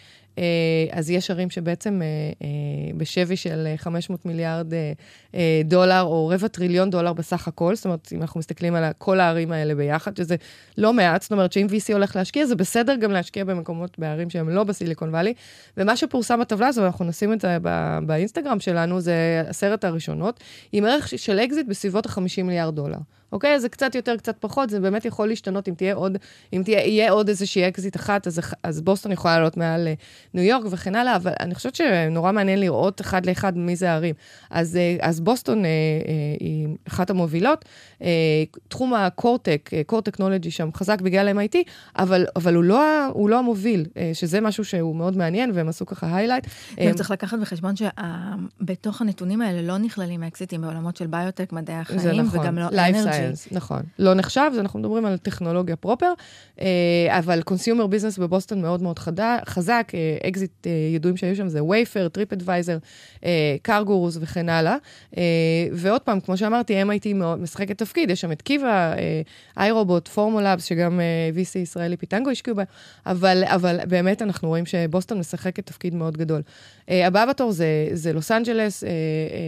אז 0.93 1.11
יש 1.11 1.31
ערים 1.31 1.51
שבעצם 1.51 2.03
אה, 2.03 2.07
אה, 2.43 2.93
בשווי 2.97 3.37
של 3.37 3.67
500 3.77 4.27
מיליארד 4.27 4.67
דולר, 5.65 6.03
או 6.03 6.29
רבע 6.29 6.49
טריליון 6.49 6.91
דולר 6.91 7.13
בסך 7.13 7.49
הכל, 7.49 7.75
זאת 7.75 7.85
אומרת, 7.85 8.09
אם 8.13 8.23
אנחנו 8.23 8.41
מסתכלים 8.41 8.75
על 8.75 8.85
כל 8.99 9.21
הערים 9.21 9.53
האלה 9.53 9.75
ביחד, 9.75 10.17
שזה 10.17 10.37
לא 10.79 10.93
מעט, 10.93 11.23
זאת 11.23 11.33
אומרת 11.33 11.53
שאם 11.53 11.67
VC 11.71 11.93
הולך 11.93 12.17
להשקיע, 12.17 12.47
זה 12.47 12.57
בסדר 12.57 12.97
גם 12.97 13.13
להשקיע 13.13 13.45
במקומות, 13.45 13.99
בערים 13.99 14.31
שהם 14.31 14.49
לא 14.49 14.65
בסיליקון 14.65 15.09
וואלי. 15.09 15.35
ומה 15.77 15.97
שפורסם 15.97 16.41
בטבלה 16.41 16.67
הזו, 16.67 16.87
אנחנו 16.87 17.05
נשים 17.05 17.33
את 17.33 17.41
זה 17.41 17.57
באינסטגרם 18.07 18.61
שלנו, 18.61 19.01
זה 19.01 19.43
עשרת 19.47 19.85
הראשונות, 19.85 20.41
עם 20.73 20.85
ערך 20.85 21.09
של 21.17 21.39
אקזיט 21.39 21.67
בסביבות 21.67 22.07
ה-50 22.07 22.43
מיליארד 22.43 22.75
דולר. 22.75 22.99
אוקיי? 23.33 23.61
זה 23.61 23.69
קצת 23.69 23.95
יותר, 23.95 24.17
קצת 24.17 24.37
פחות, 24.41 24.71
זה 24.71 24.81
באמת 24.81 25.05
יכול 25.05 25.29
להשתנות 25.29 25.69
אם 25.69 25.75
תהיה 25.75 25.95
עוד, 25.95 26.19
אם 26.53 26.63
תהיה, 26.65 26.87
יהיה 26.87 27.11
עוד 27.11 27.29
איזושהי 27.29 27.69
אקזיט 27.69 27.97
אחת, 27.97 28.27
אז, 28.27 28.41
אז 28.63 28.81
בוסטון 28.81 29.13
יכולה 29.13 29.37
לעלות 29.37 29.57
מעל 29.57 29.89
אה, 29.89 29.95
ניו 30.35 30.45
יורק 30.45 30.65
וכן 30.71 30.95
הלאה, 30.95 31.17
אבל 31.17 31.33
אני 31.41 31.55
חושבת 31.55 31.75
שנורא 31.75 32.33
מעניין 32.33 32.61
לראות 32.61 33.01
אחד 33.01 33.27
לאחד 33.27 33.59
מי 33.59 33.77
זה 33.77 33.91
הערים. 33.91 34.15
אז, 34.51 34.77
אה, 34.77 34.97
אז 35.01 35.21
בוסטון 35.21 35.65
אה, 35.65 35.71
אה, 35.71 36.37
היא 36.41 36.69
אחת 36.89 37.11
המובילות. 37.11 37.65
אה, 38.03 38.09
תחום 38.69 38.95
ה 38.95 39.02
core 39.02 39.33
tech, 39.33 39.71
core 39.87 40.01
טכנולוגי 40.01 40.51
שם 40.51 40.69
חזק 40.75 41.01
בגלל 41.01 41.39
MIT, 41.39 41.57
אבל, 41.99 42.27
אבל 42.37 42.55
הוא, 42.55 42.65
לא, 42.65 43.07
הוא 43.07 43.31
לא 43.31 43.39
המוביל, 43.39 43.87
אה, 43.97 44.11
שזה 44.15 44.41
משהו 44.41 44.65
שהוא 44.65 44.97
מאוד 44.97 45.17
מעניין, 45.17 45.51
והם 45.55 45.69
עשו 45.69 45.87
ככה 45.87 46.17
highlight. 46.17 46.47
אה, 46.79 46.95
צריך 46.95 47.11
לקחת 47.11 47.39
בחשבון 47.39 47.75
שבתוך 47.77 49.01
הנתונים 49.01 49.41
האלה 49.41 49.63
לא 49.63 49.79
נכללים 49.79 50.23
אקזיטים 50.23 50.61
בעולמות 50.61 50.97
של 50.97 51.07
ביוטק, 51.07 51.53
מדעי 51.53 51.77
החיים, 51.77 52.21
נכון. 52.21 52.41
וגם 52.41 52.59
לא 52.59 52.67
science, 53.17 53.49
נכון. 53.53 53.83
לא 53.99 54.15
נחשב, 54.15 54.51
אז 54.53 54.59
אנחנו 54.59 54.79
מדברים 54.79 55.07
על 55.07 55.17
טכנולוגיה 55.17 55.77
proper, 55.77 56.13
אה, 56.61 56.67
אבל 57.11 57.43
consumer 57.43 57.87
business 57.87 58.19
בבוסטון 58.19 58.63
מאוד 58.63 58.83
מאוד 58.83 58.99
חזק, 59.47 59.93
אקזיט 60.29 60.67
ידועים 60.95 61.17
שהיו 61.17 61.37
שם 61.37 61.49
זה 61.49 61.65
Wayfair, 61.65 62.09
טריפ 62.09 62.33
אדוויזר, 62.33 62.79
CarGurus 63.63 64.19
וכן 64.21 64.49
הלאה. 64.49 64.77
ועוד 65.73 66.01
פעם, 66.01 66.21
כמו 66.21 66.37
שאמרתי, 66.37 66.83
MIT 66.83 67.15
משחקת 67.15 67.79
תפקיד, 67.79 68.11
יש 68.11 68.21
שם 68.21 68.33
את 68.33 68.43
Kiva, 68.43 68.95
איי-רובוט, 69.59 70.09
Formlabs, 70.09 70.65
שגם 70.65 71.01
VC 71.35 71.59
ישראלי 71.59 71.97
פיטנגו 71.97 72.31
השקיעו 72.31 72.57
בהם, 72.57 72.67
אבל, 73.07 73.45
אבל 73.47 73.79
באמת 73.89 74.23
אנחנו 74.23 74.49
רואים 74.49 74.67
שבוסטון 74.67 75.19
משחקת 75.19 75.67
תפקיד 75.67 75.95
מאוד 75.95 76.17
גדול. 76.17 76.43
הבא 76.89 77.27
בתור 77.27 77.53
זה, 77.53 77.89
זה 77.93 78.13
לוס 78.13 78.31
אנג'לס, 78.31 78.85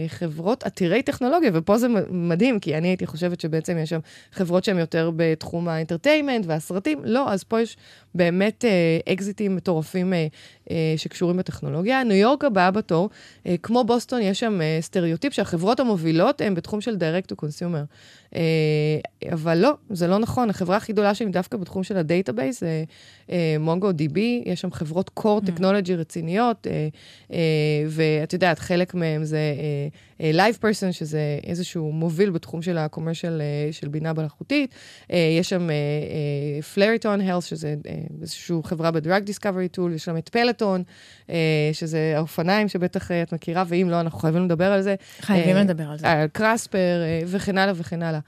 חברות 0.07 0.63
עתירי 0.63 1.01
טכנולוגיה, 1.01 1.51
ופה 1.53 1.77
זה 1.77 1.87
מדהים, 2.09 2.59
כי 2.59 2.77
אני 2.77 2.87
הייתי 2.87 3.05
חושבת 3.05 3.39
שבעצם 3.59 3.77
יש 3.77 3.89
שם 3.89 3.99
חברות 4.31 4.63
שהן 4.63 4.79
יותר 4.79 5.11
בתחום 5.15 5.67
ה 5.67 5.73
entertainment 5.73 6.45
והסרטים. 6.47 6.99
לא, 7.03 7.31
אז 7.31 7.43
פה 7.43 7.61
יש 7.61 7.77
באמת 8.15 8.65
אה, 8.65 9.13
אקזיטים 9.13 9.55
מטורפים 9.55 10.13
אה, 10.13 10.27
אה, 10.71 10.93
שקשורים 10.97 11.37
בטכנולוגיה. 11.37 12.03
ניו 12.03 12.17
יורק 12.17 12.43
הבאה 12.43 12.71
בתור, 12.71 13.09
אה, 13.47 13.55
כמו 13.63 13.83
בוסטון, 13.83 14.21
יש 14.21 14.39
שם 14.39 14.61
אה, 14.61 14.77
סטריאוטיפ 14.81 15.33
שהחברות 15.33 15.79
המובילות 15.79 16.41
הן 16.41 16.55
בתחום 16.55 16.81
של 16.81 16.95
direct 16.95 17.33
to 17.33 17.45
consumer. 17.45 17.85
אה, 18.35 18.41
אבל 19.33 19.57
לא, 19.57 19.73
זה 19.89 20.07
לא 20.07 20.19
נכון. 20.19 20.49
החברה 20.49 20.77
הכי 20.77 20.93
גדולה 20.93 21.15
שלי 21.15 21.29
דווקא 21.29 21.57
בתחום 21.57 21.83
של 21.83 21.97
ה 21.97 22.04
database 22.04 22.59
זה 22.59 22.83
אה, 23.31 23.55
MongoDB, 23.59 24.43
יש 24.45 24.61
שם 24.61 24.71
חברות 24.71 25.11
core 25.19 25.23
mm. 25.23 25.49
technology 25.49 25.91
רציניות, 25.97 26.67
אה, 26.67 26.87
אה, 27.33 27.39
ואת 27.87 28.33
יודעת, 28.33 28.59
חלק 28.59 28.93
מהם 28.93 29.23
זה 29.23 29.37
אה, 30.21 30.31
אה, 30.39 30.49
Live 30.49 30.57
Person, 30.57 30.91
שזה 30.91 31.39
איזשהו 31.43 31.91
מוביל 31.91 32.29
בתחום 32.29 32.61
של 32.61 32.77
ה-commercial 32.77 33.41
אה, 33.41 33.69
של 33.71 33.87
בינה 33.87 34.13
מלאכותית. 34.13 34.75
אה, 35.11 35.37
יש 35.39 35.49
שם 35.49 35.69
Flatiron 36.73 37.21
אה, 37.21 37.37
Health, 37.37 37.41
שזה 37.41 37.75
אה, 37.87 37.95
איזושהי 38.21 38.55
חברה 38.63 38.91
ב-Drug 38.91 39.29
Discovery 39.29 39.77
Tool, 39.77 39.91
יש 39.95 40.05
שם 40.05 40.17
את 40.17 40.29
Peloton, 40.29 40.83
אה, 41.29 41.69
שזה 41.73 42.13
האופניים 42.15 42.67
שבטח 42.67 43.11
אה, 43.11 43.21
את 43.21 43.33
מכירה, 43.33 43.63
ואם 43.67 43.87
לא, 43.89 43.99
אנחנו 43.99 44.19
חייבים 44.19 44.45
לדבר 44.45 44.71
על 44.71 44.81
זה. 44.81 44.95
חייבים 45.21 45.55
אה, 45.55 45.63
לדבר 45.63 45.83
על 45.83 45.97
זה. 45.97 46.11
על 46.11 46.27
Casper 46.27 47.01
אה, 47.03 47.21
וכן 47.25 47.57
הלאה 47.57 47.73
וכן 47.75 48.03
הלאה. 48.03 48.18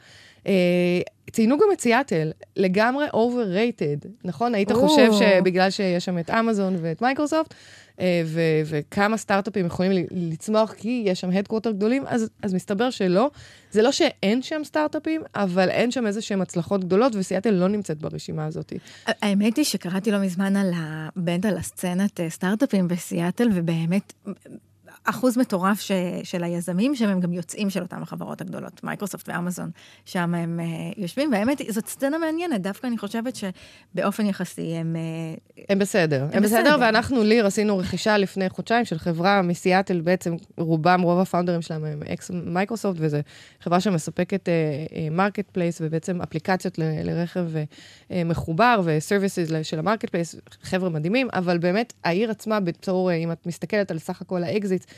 אה, 0.47 1.01
ציינו 1.31 1.57
גם 1.57 1.67
את 1.73 1.81
סיאטל, 1.81 2.31
לגמרי 2.57 3.07
overrated, 3.07 4.07
נכון? 4.23 4.55
היית 4.55 4.71
חושב 4.71 5.11
שבגלל 5.11 5.69
שיש 5.69 6.05
שם 6.05 6.19
את 6.19 6.29
אמזון 6.29 6.75
ואת 6.81 7.01
מייקרוסופט, 7.01 7.53
אה, 7.99 8.21
ו- 8.25 8.61
וכמה 8.65 9.17
סטארט-אפים 9.17 9.65
יכולים 9.65 10.05
לצמוח 10.11 10.73
כי 10.73 11.03
יש 11.05 11.21
שם 11.21 11.29
headquarter 11.31 11.71
גדולים, 11.71 12.03
אז, 12.07 12.29
אז 12.41 12.53
מסתבר 12.53 12.89
שלא. 12.89 13.31
זה 13.71 13.81
לא 13.81 13.91
שאין 13.91 14.41
שם 14.41 14.61
סטארט-אפים, 14.63 15.21
אבל 15.35 15.69
אין 15.69 15.91
שם 15.91 16.07
איזה 16.07 16.21
שהן 16.21 16.41
הצלחות 16.41 16.83
גדולות, 16.83 17.15
וסיאטל 17.15 17.51
לא 17.51 17.67
נמצאת 17.67 17.97
ברשימה 17.97 18.45
הזאת. 18.45 18.73
האמת 19.05 19.57
היא 19.57 19.65
שקראתי 19.65 20.11
לא 20.11 20.19
מזמן 20.19 20.55
על 20.55 20.71
ה... 20.73 21.09
באמת 21.15 21.45
על 21.45 21.57
הסצנת 21.57 22.19
אה, 22.19 22.29
סטארט-אפים 22.29 22.87
בסיאטל, 22.87 23.49
ובאמת... 23.53 24.13
אחוז 25.03 25.37
מטורף 25.37 25.81
ש, 25.81 25.91
של 26.23 26.43
היזמים, 26.43 26.95
שהם 26.95 27.19
גם 27.19 27.33
יוצאים 27.33 27.69
של 27.69 27.81
אותן 27.81 28.01
החברות 28.01 28.41
הגדולות, 28.41 28.83
מייקרוסופט 28.83 29.29
ואמזון, 29.29 29.71
שם 30.05 30.35
הם 30.35 30.59
uh, 30.59 31.01
יושבים, 31.01 31.31
והאמת, 31.31 31.61
זאת 31.69 31.87
סצנה 31.87 32.17
מעניינת, 32.17 32.61
דווקא 32.61 32.87
אני 32.87 32.97
חושבת 32.97 33.35
שבאופן 33.35 34.25
יחסי 34.25 34.75
הם... 34.75 34.95
Uh, 35.55 35.61
הם 35.69 35.79
בסדר. 35.79 36.23
הם, 36.23 36.29
הם 36.33 36.43
בסדר, 36.43 36.61
בסדר, 36.61 36.77
ואנחנו, 36.81 37.23
Lear, 37.23 37.45
עשינו 37.45 37.77
רכישה 37.77 38.17
לפני 38.17 38.49
חודשיים 38.49 38.85
של 38.85 38.97
חברה 38.97 39.41
מסיאטל, 39.41 40.01
בעצם 40.01 40.35
רובם, 40.57 41.01
רוב 41.01 41.19
ה 41.19 41.24
founders 41.24 41.61
שלהם 41.61 41.85
הם 41.85 42.03
אקס 42.13 42.31
מייקרוסופט, 42.33 42.97
וזו 43.01 43.17
חברה 43.61 43.79
שמספקת 43.79 44.49
market 45.11 45.49
uh, 45.49 45.51
place, 45.51 45.81
ובעצם 45.81 46.21
אפליקציות 46.21 46.79
ל, 46.79 46.83
לרכב 47.03 47.47
uh, 47.55 48.13
מחובר, 48.25 48.81
ו 48.83 48.90
services 48.90 49.47
של 49.63 49.79
ה 49.79 50.09
marketplace, 50.09 50.35
חבר'ה 50.61 50.89
מדהימים, 50.89 51.27
אבל 51.33 51.57
באמת, 51.57 51.93
העיר 52.03 52.31
עצמה, 52.31 52.59
בתור, 52.59 53.13
אם 53.13 53.31
את 53.31 53.45
מסתכלת 53.45 53.91
על 53.91 53.99
סך 53.99 54.21
הכל 54.21 54.43
האקזיטים, 54.43 54.90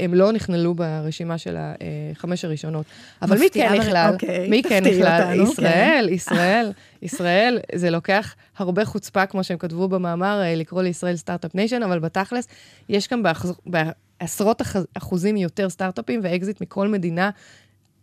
הם 0.00 0.14
לא 0.14 0.32
נכללו 0.32 0.74
ברשימה 0.74 1.38
של 1.38 1.56
החמש 1.58 2.44
הראשונות. 2.44 2.86
אבל 3.22 3.38
מי 3.38 3.50
כן 3.50 3.72
נכלל? 3.74 4.10
אוקיי, 4.12 4.48
מי 4.48 4.62
כן 4.62 4.84
נכלל? 4.84 5.40
ישראל, 5.42 6.06
כן. 6.08 6.14
ישראל, 6.18 6.72
ישראל, 7.02 7.58
זה 7.74 7.90
לוקח 7.90 8.34
הרבה 8.56 8.84
חוצפה, 8.84 9.26
כמו 9.26 9.44
שהם 9.44 9.58
כתבו 9.58 9.88
במאמר, 9.88 10.42
אה, 10.42 10.54
לקרוא 10.54 10.82
לישראל 10.82 11.16
startup 11.16 11.54
nation, 11.54 11.82
אבל 11.82 11.98
בתכלס, 11.98 12.48
יש 12.88 13.06
כאן 13.06 13.22
בעשרות 13.66 14.62
אחוזים 14.94 15.36
יותר 15.36 15.68
סטארט-אפים 15.68 16.20
ואקזיט 16.22 16.60
מכל 16.60 16.88
מדינה 16.88 17.30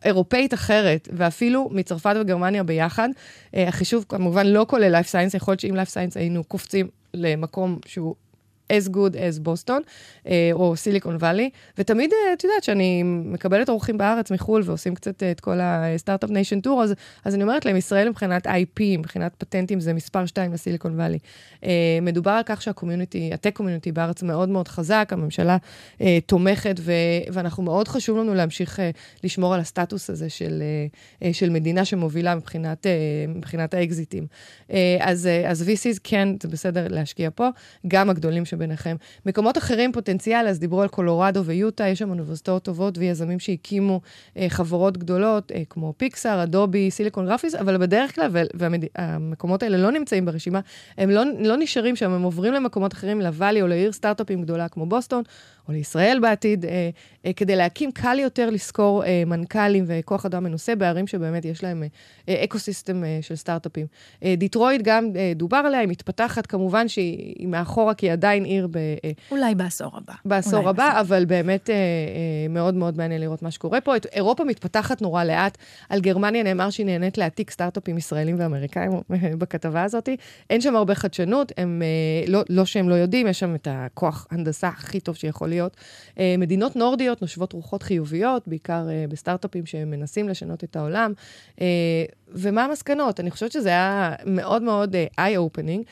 אירופאית 0.06 0.54
אחרת, 0.54 1.10
ואפילו 1.12 1.70
מצרפת 1.72 2.16
וגרמניה 2.22 2.64
ביחד. 2.64 3.10
Uh, 3.10 3.58
החישוב 3.68 4.06
כמובן 4.10 4.48
לא 4.48 4.66
כולל 4.70 4.96
Life 4.96 5.08
Science, 5.08 5.38
יכול 5.38 5.52
להיות 5.52 5.60
שאם 5.60 5.74
Life 5.76 5.90
Science 5.90 6.16
היינו 6.16 6.44
קופצים 6.44 6.88
למקום 7.14 7.80
שהוא 7.86 8.16
as 8.72 8.90
good 8.90 9.14
as 9.14 9.40
בוסטון, 9.42 9.82
אה, 10.28 10.50
או 10.54 10.76
סיליקון 10.76 11.16
וואלי, 11.16 11.50
ותמיד, 11.78 12.12
אה, 12.14 12.34
את 12.34 12.44
יודעת, 12.44 12.64
שאני 12.64 13.04
מקבלת 13.04 13.70
אורחים 13.70 13.98
בארץ 13.98 14.32
מחו"ל 14.32 14.62
ועושים 14.66 14.96
קצת 14.96 15.24
אה, 15.24 15.32
את 15.32 15.40
כל 15.40 15.60
ה 15.62 15.70
startup 15.70 16.30
nation 16.30 16.60
tour, 16.60 16.84
אז, 16.84 16.94
אז 17.26 17.36
אני 17.36 17.44
אומרת 17.44 17.66
להם, 17.66 17.76
ישראל 17.76 18.10
מבחינת 18.10 18.48
IP, 18.48 18.82
מבחינת 18.98 19.36
פטנטים, 19.38 19.80
זה 19.80 19.94
מספר 19.94 20.26
2 20.26 20.54
לסיליקון 20.54 21.00
וואלי. 21.00 21.20
מדובר 22.02 22.32
על 22.32 22.44
כך 22.46 22.62
שה 22.62 22.78
community, 22.78 23.34
ה 23.34 23.38
tech 23.38 23.56
community 23.56 23.92
בארץ 23.92 24.24
מאוד 24.24 24.50
מאוד 24.50 24.68
חזק, 24.68 25.10
הממשלה 25.12 25.58
תומכת, 26.26 26.76
ו, 26.80 26.92
ואנחנו 27.34 27.64
מאוד 27.64 27.88
חשוב 27.88 28.18
לנו 28.18 28.34
להמשיך 28.34 28.80
לשמור 29.24 29.54
על 29.54 29.60
הסטטוס 29.60 30.10
הזה 30.10 30.30
של, 30.30 30.64
של 31.32 31.50
מדינה 31.50 31.86
שמובילה 31.86 32.36
מבחינת, 32.36 32.88
מבחינת 33.28 33.74
האקזיטים. 33.74 34.28
אז, 35.00 35.30
אז 35.48 35.70
VCs 35.70 36.00
כן, 36.04 36.30
זה 36.44 36.48
בסדר 36.48 36.88
להשקיע 36.90 37.30
פה, 37.36 37.50
גם 37.88 38.10
הגדולים 38.10 38.46
שביניכם. 38.54 38.96
מקומות 39.26 39.58
אחרים 39.58 39.92
פוטנציאל, 39.92 40.48
אז 40.48 40.60
דיברו 40.60 40.82
על 40.82 40.88
קולורדו 40.88 41.46
ויוטה, 41.46 41.88
יש 41.88 42.00
שם 42.00 42.10
אוניברסיטאות 42.10 42.64
טובות 42.64 42.98
ויזמים 42.98 43.40
שהקימו 43.40 44.02
אה, 44.38 44.46
חברות 44.50 44.98
גדולות, 44.98 45.52
אה, 45.52 45.62
כמו 45.70 45.94
פיקסאר, 45.98 46.44
אדובי, 46.44 46.92
סיליקון 46.92 47.26
גרפיס, 47.26 47.56
אבל 47.56 47.78
בדרך 47.78 48.16
כלל, 48.16 48.30
והמקומות 48.54 49.64
האלה 49.64 49.78
לא 49.78 49.92
נמצאים 49.92 50.26
ברשימה, 50.26 50.60
הם 50.98 51.10
לא, 51.10 51.24
לא 51.40 51.58
נשארים 51.58 51.96
שם, 51.96 52.12
הם 52.12 52.22
עוברים 52.22 52.54
למקומות 52.54 52.94
אחרים, 52.94 53.22
לוואלי 53.22 53.62
או 53.62 53.68
לעיר 53.68 53.92
סטארט-אפים 53.92 54.42
גדולה 54.42 54.68
כמו 54.68 54.86
בוסטון, 54.86 55.24
או 55.68 55.74
לישראל 55.74 56.20
בעתיד, 56.22 56.66
אה, 56.66 56.90
אה, 57.26 57.34
כדי 57.34 57.56
להקים, 57.56 57.92
קל 57.92 58.20
יותר 58.20 58.50
לשכור 58.50 59.04
אה, 59.04 59.24
מנכ"לים 59.26 59.84
וכוח 59.88 60.26
אדם 60.26 60.44
מנוסה 60.44 60.76
בערים 60.76 61.08
שבאמת 61.08 61.46
יש 61.46 61.64
להם 61.64 61.84
אה, 62.30 62.44
אקו-סיסטם 62.44 63.04
אה, 63.04 63.20
של 63.22 63.36
סטארט-אפים. 63.36 63.86
אה, 64.24 64.36
דיטרויט 64.38 64.82
גם 64.84 65.10
אה, 65.16 65.32
דובר 65.36 65.58
עליה, 65.58 65.80
היא 65.80 65.88
מתפתחת, 65.88 66.46
כמובן 66.46 66.88
שהיא 66.88 67.48
מאחורה, 67.48 67.94
כי 67.94 68.06
היא 68.06 68.14
עדיין 68.14 68.43
עיר 68.44 68.68
ב... 68.68 68.78
אה, 68.78 69.12
אולי 69.32 69.56
בעשור 69.56 69.92
הבא. 69.98 70.14
בעשור 70.26 70.70
הבא, 70.70 70.88
בעשור. 70.88 71.00
אבל 71.00 71.26
באמת 71.26 71.70
אה, 71.70 71.76
אה, 71.76 71.80
מאוד 72.50 72.74
מאוד 72.74 72.98
מעניין 72.98 73.22
לראות 73.22 73.42
מה 73.42 73.52
שקורה 73.52 73.82
פה. 73.82 73.96
את, 73.96 74.06
אירופה 74.14 74.44
מתפתחת 74.44 75.02
נורא 75.02 75.24
לאט. 75.24 75.58
על 75.90 76.02
גרמניה 76.02 76.44
נאמר 76.44 76.70
שהיא 76.70 76.86
נהנית 76.86 77.18
להעתיק 77.18 77.52
סטארט-אפים 77.52 77.98
ישראלים 77.98 78.36
ואמריקאים 78.40 78.92
בכתבה 79.40 79.84
הזאת. 79.84 80.10
אין 80.50 80.62
שם 80.62 80.76
הרבה 80.76 80.96
חדשנות, 80.96 81.52
הם, 81.58 81.82
אה, 81.82 82.32
לא, 82.32 82.44
לא 82.50 82.66
שהם 82.66 82.90
לא 82.90 82.96
יודעים, 82.96 83.28
יש 83.28 83.40
שם 83.40 83.56
את 83.56 83.68
הכוח 83.72 84.28
הנדסה 84.32 84.68
הכי 84.68 85.00
טוב 85.00 85.16
שיכול 85.16 85.50
להיות. 85.50 85.78
אה, 86.20 86.36
מדינות 86.38 86.76
נורדיות 86.76 87.22
נושבות 87.22 87.54
רוחות 87.54 87.84
חיוביות, 87.84 88.48
בעיקר 88.48 88.88
אה, 88.90 89.06
בסטארט-אפים 89.10 89.66
שמנסים 89.66 90.30
לשנות 90.30 90.64
את 90.64 90.76
העולם. 90.76 91.14
אה, 91.62 91.66
ומה 92.36 92.66
המסקנות? 92.66 93.20
אני 93.20 93.32
חושבת 93.32 93.52
שזה 93.52 93.70
היה 93.70 94.16
מאוד 94.26 94.62
מאוד 94.62 94.96
eye-opening. 95.20 95.84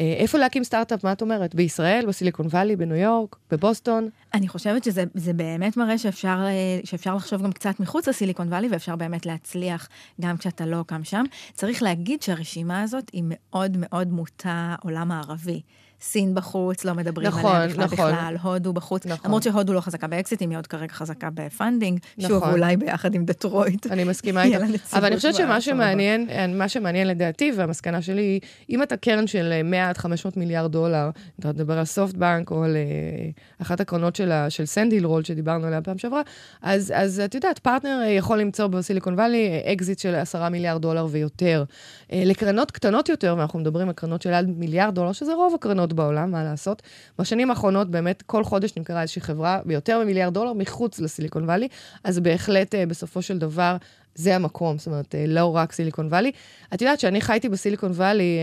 איפה 0.00 0.38
להקים 0.38 0.64
סטארט-אפ, 0.64 1.04
מה 1.04 1.12
את 1.12 1.22
אומרת? 1.22 1.54
בישראל, 1.54 2.06
בסיליקון 2.06 2.46
וואלי, 2.46 2.76
בניו 2.76 2.96
יורק, 2.96 3.36
בבוסטון? 3.50 4.08
אני 4.34 4.48
חושבת 4.48 4.84
שזה 4.84 5.32
באמת 5.32 5.76
מראה 5.76 5.98
שאפשר, 5.98 6.38
שאפשר 6.84 7.14
לחשוב 7.14 7.42
גם 7.42 7.52
קצת 7.52 7.80
מחוץ 7.80 8.08
לסיליקון 8.08 8.48
וואלי, 8.48 8.68
ואפשר 8.68 8.96
באמת 8.96 9.26
להצליח 9.26 9.88
גם 10.20 10.36
כשאתה 10.36 10.66
לא 10.66 10.84
קם 10.86 11.04
שם. 11.04 11.24
צריך 11.52 11.82
להגיד 11.82 12.22
שהרשימה 12.22 12.82
הזאת 12.82 13.10
היא 13.12 13.22
מאוד 13.26 13.76
מאוד 13.80 14.12
מוטה 14.12 14.74
עולם 14.82 15.12
המערבי. 15.12 15.60
סין 16.02 16.34
בחוץ, 16.34 16.84
לא 16.84 16.94
מדברים 16.94 17.28
נכון, 17.28 17.56
עליה 17.56 17.68
בכלל 17.68 17.84
נכון. 17.84 17.96
בכלל, 17.96 18.36
הודו 18.42 18.72
בחוץ. 18.72 19.06
נכון. 19.06 19.18
למרות 19.24 19.42
שהודו 19.42 19.72
לא 19.72 19.80
חזקה 19.80 20.06
באקזיטים, 20.06 20.50
היא 20.50 20.58
עוד 20.58 20.66
כרגע 20.66 20.92
חזקה 20.92 21.28
ב 21.34 21.41
funding. 21.41 21.98
נכון. 22.18 22.30
שוב, 22.30 22.44
אולי 22.44 22.76
ביחד 22.76 23.14
עם 23.14 23.24
דטרויט. 23.24 23.86
אני 23.86 24.04
מסכימה 24.04 24.44
איתך. 24.44 24.94
אבל 24.94 25.06
אני 25.06 25.16
חושבת 25.16 25.34
שמה 25.34 25.60
שמעניין, 25.60 26.28
מה 26.58 26.68
שמעניין 26.68 27.08
לדעתי, 27.08 27.52
והמסקנה 27.56 28.02
שלי 28.02 28.22
היא, 28.22 28.40
אם 28.70 28.82
אתה 28.82 28.96
קרן 28.96 29.26
של 29.26 29.62
100 29.64 29.88
עד 29.88 29.98
500 29.98 30.36
מיליארד 30.36 30.72
דולר, 30.72 31.10
אתה 31.40 31.48
מדבר 31.48 31.78
על 31.78 31.84
סופט 31.84 32.14
בנק 32.14 32.50
או 32.50 32.64
על 32.64 32.76
אה, 32.76 32.82
אחת 33.62 33.80
הקרנות 33.80 34.16
של, 34.16 34.32
של 34.48 34.66
Sand 34.66 34.85
Hill 34.85 35.04
Road 35.06 35.24
שדיברנו 35.24 35.66
עליה 35.66 35.82
פעם 35.82 35.98
שעברה, 35.98 36.22
אז, 36.62 36.92
אז 36.96 37.22
את 37.24 37.34
יודעת, 37.34 37.58
פרטנר 37.58 38.02
יכול 38.08 38.40
למצוא 38.40 38.66
בסיליקון 38.66 39.14
וואלי 39.14 39.62
אקזיט 39.72 39.98
של 39.98 40.14
10 40.14 40.48
מיליארד 40.48 40.82
דולר 40.82 41.06
ויותר. 41.10 41.64
אה, 42.12 42.22
לקרנות 42.24 42.70
קטנות 42.70 43.08
יותר, 43.08 43.34
ואנחנו 43.38 43.58
מדברים 43.58 43.88
על 43.88 43.94
קרנות 43.94 44.22
של 44.22 44.32
עד 44.32 44.48
מיליארד 44.48 44.94
דולר, 44.94 45.12
שזה 45.12 45.34
רוב 45.34 45.54
הקרנות 45.54 45.89
חברות 45.90 45.96
בעולם, 45.96 46.30
מה 46.30 46.44
לעשות. 46.44 46.82
בשנים 47.18 47.50
האחרונות 47.50 47.90
באמת 47.90 48.22
כל 48.22 48.44
חודש 48.44 48.76
נמכרה 48.76 49.02
איזושהי 49.02 49.22
חברה 49.22 49.60
ביותר 49.64 50.04
ממיליארד 50.04 50.34
דולר 50.34 50.52
מחוץ 50.52 51.00
לסיליקון 51.00 51.44
וואלי, 51.44 51.68
אז 52.04 52.18
בהחלט 52.18 52.74
אה, 52.74 52.86
בסופו 52.86 53.22
של 53.22 53.38
דבר 53.38 53.76
זה 54.14 54.36
המקום, 54.36 54.78
זאת 54.78 54.86
אומרת, 54.86 55.14
אה, 55.14 55.24
לא 55.26 55.56
רק 55.56 55.72
סיליקון 55.72 56.06
וואלי. 56.06 56.32
את 56.74 56.82
יודעת 56.82 57.00
שאני 57.00 57.20
חייתי 57.20 57.48
בסיליקון 57.48 57.90
וואלי, 57.90 58.38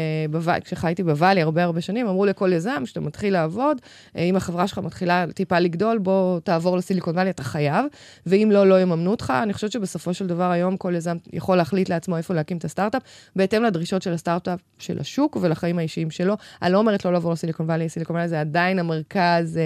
אה, 0.47 0.59
כשחייתי 0.59 1.03
בוואלי 1.03 1.41
הרבה 1.41 1.63
הרבה 1.63 1.81
שנים, 1.81 2.07
אמרו 2.07 2.25
לכל 2.25 2.53
יזם, 2.53 2.81
כשאתה 2.85 2.99
מתחיל 2.99 3.33
לעבוד, 3.33 3.81
אה, 4.15 4.23
אם 4.23 4.35
החברה 4.35 4.67
שלך 4.67 4.77
מתחילה 4.77 5.25
טיפה 5.33 5.59
לגדול, 5.59 5.97
בוא 5.97 6.39
תעבור 6.39 6.77
לסיליקון 6.77 7.15
וואלי, 7.15 7.29
אתה 7.29 7.43
חייב, 7.43 7.85
ואם 8.25 8.49
לא, 8.53 8.67
לא 8.67 8.81
יממנו 8.81 9.11
אותך. 9.11 9.33
אני 9.43 9.53
חושבת 9.53 9.71
שבסופו 9.71 10.13
של 10.13 10.27
דבר 10.27 10.51
היום 10.51 10.77
כל 10.77 10.93
יזם 10.95 11.17
יכול 11.33 11.57
להחליט 11.57 11.89
לעצמו 11.89 12.17
איפה 12.17 12.33
להקים 12.33 12.57
את 12.57 12.65
הסטארט-אפ, 12.65 13.01
בהתאם 13.35 13.63
לדרישות 13.63 14.01
של 14.01 14.13
הסטארט-אפ 14.13 14.59
של 14.79 14.99
השוק 14.99 15.37
ולחיים 15.41 15.79
האישיים 15.79 16.11
שלו. 16.11 16.35
אני 16.61 16.73
לא 16.73 16.77
אומרת 16.77 17.05
לא 17.05 17.13
לעבור 17.13 17.31
לסיליקון 17.31 17.65
וואלי, 17.65 17.89
סיליקון 17.89 18.15
וואלי 18.15 18.29
זה 18.29 18.41
עדיין 18.41 18.79
המרכז 18.79 19.59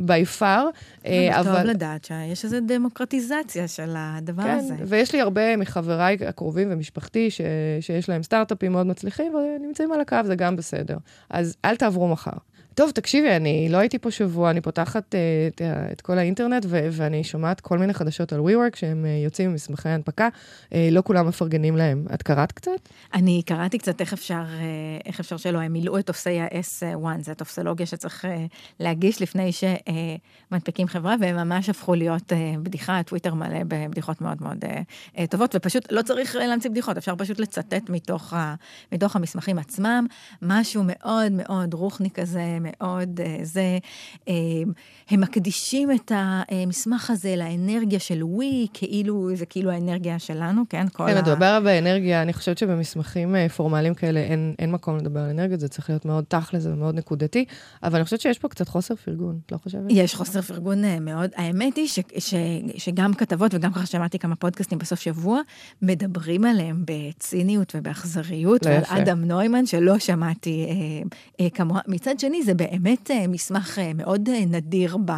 by 0.00 0.40
far. 0.40 0.44
אבל... 1.30 1.42
טוב 1.42 1.70
לדעת 1.70 2.04
שיש 2.04 2.44
איזו 2.44 2.56
דמוקרטיזציה 2.66 3.68
של 3.68 3.94
הדבר 3.96 4.42
כן, 4.42 4.58
הזה. 4.58 4.74
ויש 4.86 5.14
לי 5.14 5.20
הרבה 5.20 5.43
מחבריי 5.58 6.16
הקרובים 6.26 6.68
ומשפחתי 6.70 7.30
ש... 7.30 7.40
שיש 7.80 8.08
להם 8.08 8.22
סטארט-אפים 8.22 8.72
מאוד 8.72 8.86
מצליחים 8.86 9.34
ונמצאים 9.34 9.92
על 9.92 10.00
הקו, 10.00 10.16
זה 10.24 10.34
גם 10.34 10.56
בסדר. 10.56 10.96
אז 11.30 11.56
אל 11.64 11.76
תעברו 11.76 12.08
מחר. 12.08 12.30
טוב, 12.74 12.90
תקשיבי, 12.90 13.36
אני 13.36 13.68
לא 13.70 13.76
הייתי 13.76 13.98
פה 13.98 14.10
שבוע, 14.10 14.50
אני 14.50 14.60
פותחת 14.60 15.14
uh, 15.14 15.54
את, 15.54 15.62
את 15.92 16.00
כל 16.00 16.18
האינטרנט 16.18 16.66
ו- 16.68 16.88
ואני 16.92 17.24
שומעת 17.24 17.60
כל 17.60 17.78
מיני 17.78 17.94
חדשות 17.94 18.32
על 18.32 18.40
WeWork 18.40 18.76
שהם 18.76 19.04
uh, 19.04 19.24
יוצאים 19.24 19.48
עם 19.48 19.54
מסמכי 19.54 19.88
הנפקה, 19.88 20.28
uh, 20.70 20.74
לא 20.90 21.02
כולם 21.04 21.28
מפרגנים 21.28 21.76
להם. 21.76 22.06
את 22.14 22.22
קראת 22.22 22.52
קצת? 22.52 22.70
אני 23.14 23.42
קראתי 23.46 23.78
קצת 23.78 24.00
איך 24.00 24.12
אפשר, 24.12 24.42
uh, 24.44 25.06
איך 25.06 25.20
אפשר 25.20 25.36
שלא, 25.36 25.58
הם 25.58 25.72
מילאו 25.72 25.98
את 25.98 26.06
טופסי 26.06 26.40
ה-S1, 26.40 27.20
זו 27.20 27.34
טופסולוגיה 27.34 27.86
שצריך 27.86 28.24
uh, 28.24 28.28
להגיש 28.80 29.22
לפני 29.22 29.50
שמנפיקים 29.52 30.86
uh, 30.86 30.90
חברה, 30.90 31.14
והם 31.20 31.36
ממש 31.36 31.68
הפכו 31.68 31.94
להיות 31.94 32.32
uh, 32.32 32.36
בדיחה, 32.62 33.02
טוויטר 33.02 33.34
מלא 33.34 33.64
בבדיחות 33.68 34.20
מאוד 34.20 34.42
מאוד 34.42 34.64
uh, 34.64 34.68
uh, 35.16 35.26
טובות, 35.30 35.54
ופשוט 35.54 35.92
לא 35.92 36.02
צריך 36.02 36.36
להמציא 36.36 36.70
בדיחות, 36.70 36.96
אפשר 36.96 37.14
פשוט 37.16 37.40
לצטט 37.40 37.90
מתוך, 37.90 38.32
ה, 38.32 38.54
מתוך 38.92 39.16
המסמכים 39.16 39.58
עצמם, 39.58 40.06
משהו 40.42 40.82
מאוד 40.86 41.32
מאוד 41.32 41.74
רוחני 41.74 42.10
כזה. 42.10 42.58
מאוד 42.64 43.20
אה, 43.20 43.36
זה. 43.42 43.78
אה, 45.10 45.14
הם 45.14 45.20
מקדישים 45.20 45.90
את 45.92 46.12
המסמך 46.14 47.10
הזה 47.10 47.36
לאנרגיה 47.36 47.98
של 47.98 48.24
ווי, 48.24 48.66
כאילו, 48.72 49.36
זה 49.36 49.46
כאילו 49.46 49.70
האנרגיה 49.70 50.18
שלנו, 50.18 50.62
כן? 50.68 50.86
כן, 50.88 51.18
מדובר 51.22 51.60
באנרגיה, 51.64 52.22
אני 52.22 52.32
חושבת 52.32 52.58
שבמסמכים 52.58 53.36
אה, 53.36 53.48
פורמליים 53.48 53.94
כאלה 53.94 54.20
אין, 54.20 54.54
אין 54.58 54.72
מקום 54.72 54.96
לדבר 54.96 55.20
על 55.20 55.30
אנרגיה, 55.30 55.56
זה 55.56 55.68
צריך 55.68 55.90
להיות 55.90 56.04
מאוד 56.04 56.24
תכל'ס 56.28 56.66
ומאוד 56.66 56.94
נקודתי, 56.94 57.44
אבל 57.82 57.96
אני 57.96 58.04
חושבת 58.04 58.20
שיש 58.20 58.38
פה 58.38 58.48
קצת 58.48 58.68
חוסר 58.68 58.94
פרגון, 58.94 59.38
את 59.46 59.52
לא 59.52 59.58
חושבת? 59.58 59.82
יש 59.88 60.14
חוסר 60.14 60.40
פרגון 60.42 60.82
מאוד. 61.00 61.30
האמת 61.36 61.76
היא 61.76 61.88
ש, 61.88 61.98
ש, 62.18 62.34
שגם 62.76 63.14
כתבות 63.14 63.54
וגם 63.54 63.72
ככה 63.72 63.86
שמעתי 63.86 64.18
כמה 64.18 64.36
פודקאסטים 64.36 64.78
בסוף 64.78 65.00
שבוע, 65.00 65.40
מדברים 65.82 66.44
עליהם 66.44 66.84
בציניות 66.84 67.72
ובאכזריות, 67.76 68.66
לא 68.66 68.70
ועל 68.70 68.82
אדם 69.02 69.24
נוימן, 69.24 69.66
שלא 69.66 69.98
שמעתי 69.98 70.66
אה, 70.68 71.02
אה, 71.40 71.50
כמוה. 71.50 71.80
מצד 71.88 72.20
שני, 72.20 72.42
זה 72.42 72.54
באמת 72.54 73.10
אה, 73.10 73.26
מסמך 73.28 73.78
אה, 73.78 73.92
מאוד 73.94 74.28
אה, 74.28 74.44
נדיר 74.46 74.93
ב, 75.04 75.12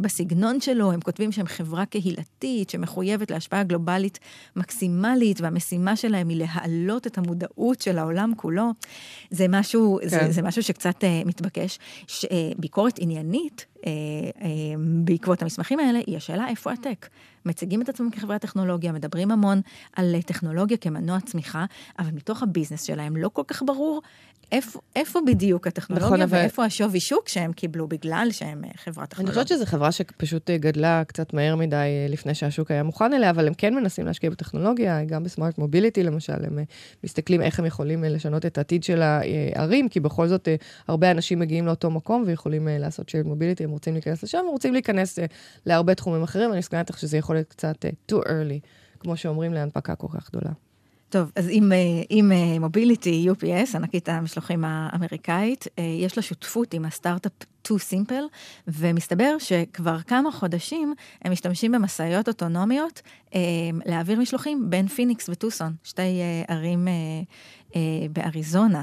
בסגנון 0.00 0.60
שלו. 0.60 0.92
הם 0.92 1.00
כותבים 1.00 1.32
שהם 1.32 1.46
חברה 1.46 1.86
קהילתית 1.86 2.70
שמחויבת 2.70 3.30
להשפעה 3.30 3.62
גלובלית 3.62 4.18
מקסימלית, 4.56 5.40
והמשימה 5.40 5.96
שלהם 5.96 6.28
היא 6.28 6.36
להעלות 6.36 7.06
את 7.06 7.18
המודעות 7.18 7.80
של 7.80 7.98
העולם 7.98 8.32
כולו. 8.36 8.70
זה 9.30 9.46
משהו, 9.48 9.98
כן. 10.02 10.08
זה, 10.08 10.26
זה 10.30 10.42
משהו 10.42 10.62
שקצת 10.62 11.04
מתבקש. 11.26 11.78
ביקורת 12.58 12.98
עניינית 12.98 13.66
בעקבות 15.04 15.42
המסמכים 15.42 15.78
האלה, 15.78 15.98
היא 16.06 16.16
השאלה 16.16 16.48
איפה 16.48 16.72
הטק. 16.72 17.08
מציגים 17.44 17.82
את 17.82 17.88
עצמם 17.88 18.10
כחברת 18.10 18.40
טכנולוגיה, 18.40 18.92
מדברים 18.92 19.30
המון 19.30 19.60
על 19.96 20.16
טכנולוגיה 20.26 20.76
כמנוע 20.76 21.20
צמיחה, 21.20 21.64
אבל 21.98 22.10
מתוך 22.10 22.42
הביזנס 22.42 22.82
שלהם 22.82 23.16
לא 23.16 23.30
כל 23.32 23.42
כך 23.46 23.62
ברור 23.66 24.02
איפה, 24.52 24.80
איפה 24.96 25.20
בדיוק 25.26 25.66
הטכנולוגיה 25.66 26.16
נכון, 26.16 26.38
ואיפה 26.38 26.62
אבל... 26.62 26.66
השווי 26.66 27.00
שוק 27.00 27.28
שהם 27.28 27.52
קיבלו 27.52 27.88
בגלל 27.88 28.28
שהם 28.30 28.64
אה, 28.64 28.70
חברת 28.76 29.08
טכנולוגיה. 29.08 29.40
אני 29.40 29.44
חושבת 29.44 29.58
שזו 29.58 29.66
חברה 29.66 29.92
שפשוט 29.92 30.50
אה, 30.50 30.58
גדלה 30.58 31.02
קצת 31.06 31.34
מהר 31.34 31.56
מדי 31.56 31.76
אה, 31.76 32.06
לפני 32.08 32.34
שהשוק 32.34 32.70
היה 32.70 32.82
מוכן 32.82 33.12
אליה, 33.12 33.30
אבל 33.30 33.46
הם 33.46 33.54
כן 33.54 33.74
מנסים 33.74 34.06
להשקיע 34.06 34.30
בטכנולוגיה, 34.30 35.04
גם 35.04 35.24
בסמארט 35.24 35.58
מוביליטי 35.58 36.02
למשל, 36.02 36.32
הם 36.32 36.58
מסתכלים 37.04 37.42
איך 37.42 37.58
הם 37.58 37.66
יכולים 37.66 38.04
לשנות 38.04 38.46
את 38.46 38.58
העתיד 38.58 38.84
של 38.84 39.02
הערים, 39.02 39.88
כי 39.88 40.00
בכל 40.00 40.28
זאת 40.28 40.48
הרבה 40.88 41.10
אנשים 41.10 41.38
מגיעים 41.38 41.66
לאותו 41.66 41.90
מקום 41.90 42.24
ויכולים 42.26 42.68
לעשות 42.70 43.08
שירד 43.08 43.26
מוביליטי, 43.26 43.66
הם 43.70 43.74
רוצים 43.74 43.92
להיכנס 43.92 44.22
לשם, 44.22 44.42
רוצים 44.50 44.72
להיכנס 44.72 45.18
להרבה 45.66 45.94
תחומים 45.94 46.22
אחרים, 46.22 46.50
אני 46.50 46.58
מסכימה 46.58 46.80
איתך 46.80 46.98
שזה 46.98 47.16
יכול 47.16 47.36
להיות 47.36 47.48
קצת 47.48 47.84
too 48.12 48.14
early, 48.14 48.60
כמו 49.00 49.16
שאומרים, 49.16 49.54
להנפקה 49.54 49.94
כל 49.94 50.08
כך 50.12 50.30
גדולה. 50.30 50.52
טוב, 51.10 51.32
אז 51.36 51.48
עם, 51.50 51.72
אה, 51.72 51.78
עם 52.10 52.32
אה, 52.32 53.32
UPS, 53.32 53.76
ענקית 53.76 54.08
המשלוחים 54.08 54.64
האמריקאית, 54.64 55.66
אה, 55.78 55.84
יש 55.84 56.16
לה 56.16 56.22
שותפות 56.22 56.74
עם 56.74 56.84
הסטארט-אפ 56.84 57.32
too 57.68 57.76
simple, 57.90 58.22
ומסתבר 58.68 59.36
שכבר 59.38 60.00
כמה 60.00 60.32
חודשים 60.32 60.94
הם 61.22 61.32
משתמשים 61.32 61.72
במשאיות 61.72 62.28
אוטונומיות 62.28 63.02
להעביר 63.86 64.18
משלוחים 64.20 64.70
בין 64.70 64.88
פיניקס 64.88 65.28
וטוסון, 65.28 65.72
שתי 65.84 66.20
ערים 66.48 66.88
באריזונה. 68.12 68.82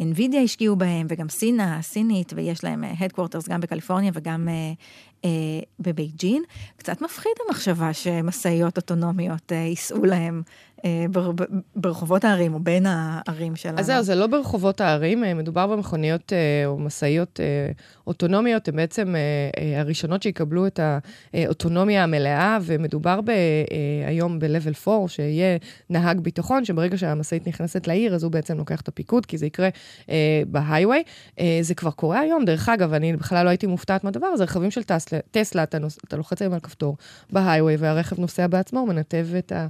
NVIDIA 0.00 0.36
השקיעו 0.44 0.76
בהם, 0.76 1.06
וגם 1.10 1.28
סינה, 1.28 1.78
הסינית, 1.78 2.32
ויש 2.36 2.64
להם 2.64 2.84
headquarters 2.84 3.48
גם 3.48 3.60
בקליפורניה 3.60 4.10
וגם 4.14 4.48
בבייג'ין. 5.80 6.42
קצת 6.76 7.02
מפחיד 7.02 7.32
המחשבה 7.48 7.92
שמשאיות 7.92 8.76
אוטונומיות 8.76 9.52
ייסעו 9.52 10.04
להם 10.04 10.42
אה, 10.84 11.06
ברחובות 11.76 12.24
הערים 12.24 12.54
או 12.54 12.60
בין 12.60 12.86
הערים 12.86 13.56
שלנו. 13.56 13.78
אז 13.78 13.86
זהו, 13.86 14.02
זה 14.02 14.14
לא 14.14 14.26
ברחובות 14.26 14.80
הערים, 14.80 15.24
אה, 15.24 15.34
מדובר 15.34 15.66
במכוניות 15.66 16.32
אה, 16.32 16.66
או 16.66 16.78
משאיות 16.78 17.40
אוטונומיות, 18.06 18.68
הן 18.68 18.76
בעצם 18.76 19.14
הראשונות 19.76 20.22
שיקבלו 20.22 20.66
את 20.66 20.80
האוטונומיה 21.34 22.02
המלאה, 22.02 22.58
ומדובר 22.62 23.20
ב, 23.20 23.30
היום 24.06 24.38
ב-level 24.38 24.88
4, 24.88 25.08
שיהיה 25.08 25.58
נהג 25.90 26.20
ביטחון, 26.20 26.64
שברגע 26.64 26.98
שהמשאית 26.98 27.46
נכנסת 27.46 27.86
לעיר, 27.86 28.14
אז 28.14 28.22
הוא 28.22 28.32
בעצם 28.32 28.58
לוקח 28.58 28.80
את 28.80 28.88
הפיקוד, 28.88 29.26
כי 29.26 29.38
זה 29.38 29.46
יקרה 29.46 29.68
בהיי-ווי. 30.46 31.02
זה 31.60 31.74
כבר 31.74 31.90
קורה 31.90 32.20
היום, 32.20 32.44
דרך 32.44 32.68
אגב, 32.68 32.92
אני 32.92 33.16
בכלל 33.16 33.44
לא 33.44 33.50
הייתי 33.50 33.66
מופתעת 33.66 34.04
מהדבר 34.04 34.26
הזה, 34.26 34.44
רכבים 34.44 34.70
של 34.70 34.82
טסלה, 34.82 35.15
טסלה 35.30 35.62
אתה, 35.62 35.78
נוס, 35.78 35.98
אתה 36.08 36.16
לוחץ 36.16 36.42
היום 36.42 36.54
על 36.54 36.60
כפתור 36.60 36.96
בהיי-ווי, 37.30 37.76
והרכב 37.76 38.20
נוסע 38.20 38.46
בעצמו, 38.46 38.80
הוא 38.80 38.88
מנתב 38.88 39.26
את 39.38 39.52
ה... 39.52 39.66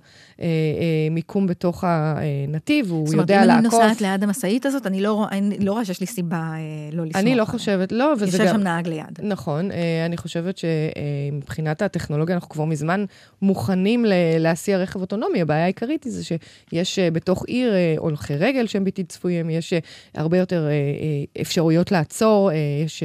מיקום 1.10 1.46
בתוך 1.46 1.84
הנתיב, 1.86 2.90
הוא 2.90 3.14
יודע 3.14 3.44
לעקוף. 3.44 3.62
זאת 3.62 3.72
אומרת, 3.72 3.84
אם 3.84 3.84
אני 3.84 3.88
נוסעת 3.88 4.00
ליד 4.00 4.22
המשאית 4.22 4.66
הזאת, 4.66 4.86
אני 4.86 5.00
לא, 5.00 5.26
אני 5.32 5.58
לא 5.58 5.72
רואה 5.72 5.84
שיש 5.84 6.00
לי 6.00 6.06
סיבה 6.06 6.36
אה, 6.36 6.58
לא 6.92 7.04
לסמוך. 7.04 7.22
אני 7.22 7.34
לא 7.34 7.44
חושבת, 7.44 7.92
לא, 7.92 8.12
וזה 8.18 8.38
גם... 8.38 8.44
יושב 8.44 8.56
שם 8.56 8.62
נהג 8.62 8.88
ליד. 8.88 9.18
נכון, 9.22 9.70
אה, 9.70 10.06
אני 10.06 10.16
חושבת 10.16 10.58
שמבחינת 10.58 11.82
הטכנולוגיה, 11.82 12.34
אנחנו 12.34 12.48
כבר 12.48 12.64
מזמן 12.64 13.04
מוכנים 13.42 14.04
להסיע 14.38 14.78
רכב 14.78 15.00
אוטונומי. 15.00 15.42
הבעיה 15.42 15.64
העיקרית 15.64 16.04
היא 16.04 16.12
זה 16.12 16.22
שיש 16.24 16.98
אה, 16.98 17.10
בתוך 17.10 17.44
עיר 17.46 17.74
הולכי 17.98 18.36
רגל 18.36 18.66
שהם 18.66 18.84
בלתי 18.84 19.04
צפויים, 19.04 19.50
יש 19.50 19.72
הרבה 20.14 20.38
יותר 20.38 20.68
אפשרויות 21.40 21.92
לעצור, 21.92 22.50
יש 22.84 23.02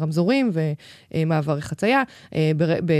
רמזורים 0.00 0.50
ומעברי 1.14 1.62
חצייה. 1.74 2.02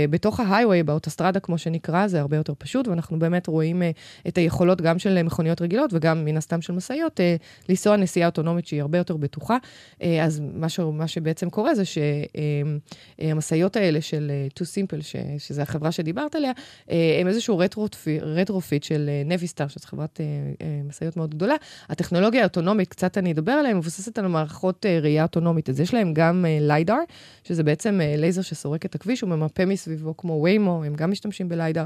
בתוך 0.09 0.39
ההיי-ווי, 0.39 0.83
באוטוסטרדה, 0.83 1.39
כמו 1.39 1.57
שנקרא, 1.57 2.07
זה 2.07 2.19
הרבה 2.19 2.37
יותר 2.37 2.53
פשוט, 2.57 2.87
ואנחנו 2.87 3.19
באמת 3.19 3.47
רואים 3.47 3.81
את 4.27 4.37
היכולות 4.37 4.81
גם 4.81 4.99
של 4.99 5.23
מכוניות 5.23 5.61
רגילות 5.61 5.93
וגם 5.93 6.25
מן 6.25 6.37
הסתם 6.37 6.61
של 6.61 6.73
משאיות, 6.73 7.19
אה, 7.19 7.35
לנסוע 7.69 7.97
נסיעה 7.97 8.27
אוטונומית 8.27 8.67
שהיא 8.67 8.81
הרבה 8.81 8.97
יותר 8.97 9.17
בטוחה. 9.17 9.57
אה, 10.01 10.23
אז 10.23 10.41
מה, 10.53 10.69
ש, 10.69 10.79
שבעצם 11.07 11.49
קורה 11.49 11.75
זה 11.75 11.83
שהמשאיות 11.85 13.75
האלה 13.75 14.01
של 14.01 14.31
TuSimple, 14.59 15.01
ש, 15.01 15.15
שזה 15.37 15.61
החברה 15.61 15.91
שדיברת 15.91 16.35
עליה, 16.35 16.51
הם 17.21 17.27
איזשהו 17.27 17.61
retrofit 18.21 18.83
של 18.83 19.09
נביסטאר, 19.25 19.67
שזו 19.67 19.85
חברת 19.87 20.21
משאיות 20.87 21.17
מאוד 21.17 21.35
גדולה. 21.35 21.55
הטכנולוגיה 21.89 22.41
האוטונומית, 22.41 22.87
קצת 22.87 23.17
אני 23.17 23.31
אדבר 23.31 23.51
עליה, 23.51 23.73
מבוססת 23.73 24.17
על 24.17 24.27
מערכות 24.27 24.85
ראייה 25.01 25.23
אוטונומית. 25.23 25.69
אז 25.69 25.79
יש 25.79 25.93
להם 25.93 26.13
גם 26.13 26.45
LiDAR, 26.61 26.97
שזה 27.43 27.63
בעצם 27.63 27.99
לייזר 28.17 28.41
שסורק 28.55 28.85
את 28.85 28.95
הכביש, 28.95 29.21
הוא 29.21 29.29
ממפה 29.29 29.65
מסביבו 29.65 30.17
כמו 30.17 30.41
ויימו, 30.43 30.83
הם 30.83 30.95
גם 30.95 31.11
משתמשים 31.11 31.49
ב 31.49 31.54
LiDAR, 31.54 31.85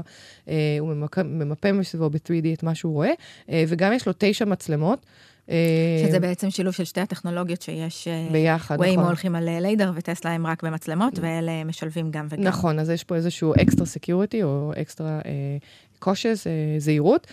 הוא 0.80 0.94
ממפה 1.24 1.72
מסביבו 1.72 2.10
ב-3D 2.10 2.54
את 2.54 2.62
מה 2.62 2.74
שהוא 2.74 2.92
רואה, 2.92 3.10
אה, 3.50 3.64
וגם 3.68 3.92
יש 3.92 4.06
לו 4.06 4.12
תשע 4.18 4.44
מצלמות. 4.44 5.06
אה, 5.50 6.04
שזה 6.06 6.20
בעצם 6.20 6.50
שילוב 6.50 6.74
של 6.74 6.84
שתי 6.84 7.00
הטכנולוגיות 7.00 7.62
שיש... 7.62 8.08
אה, 8.08 8.28
ביחד, 8.32 8.74
נכון. 8.74 8.86
ויימו 8.86 9.06
הולכים 9.06 9.34
על 9.34 9.60
LiDAR 9.60 9.92
וטסלה 9.94 10.30
הם 10.30 10.46
רק 10.46 10.62
במצלמות, 10.62 11.18
ואלה 11.18 11.64
משלבים 11.64 12.10
גם 12.10 12.26
וגם. 12.30 12.42
נכון, 12.42 12.78
אז 12.78 12.90
יש 12.90 13.04
פה 13.04 13.14
איזשהו 13.14 13.52
extra 13.62 13.86
security 13.86 14.42
או 14.42 14.72
extra 14.82 15.20
cautious, 16.04 16.46
זהירות. 16.78 17.26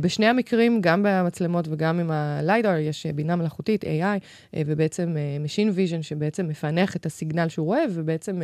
בשני 0.00 0.26
המקרים, 0.26 0.80
גם 0.80 1.02
במצלמות 1.04 1.68
וגם 1.70 2.00
עם 2.00 2.10
ה 2.10 2.19
LiDAR, 2.19 2.76
יש 2.76 3.06
בינה 3.06 3.36
מלאכותית, 3.36 3.84
AI, 3.84 4.56
ובעצם 4.66 5.16
Machine 5.44 5.76
Vision, 5.76 6.02
שבעצם 6.02 6.48
מפענח 6.48 6.96
את 6.96 7.06
ה 7.06 7.12
signal 7.12 7.48
שהוא 7.48 7.66
רואה, 7.66 7.84
ובעצם 7.90 8.42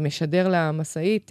משדר 0.00 0.48
למשאית 0.50 1.30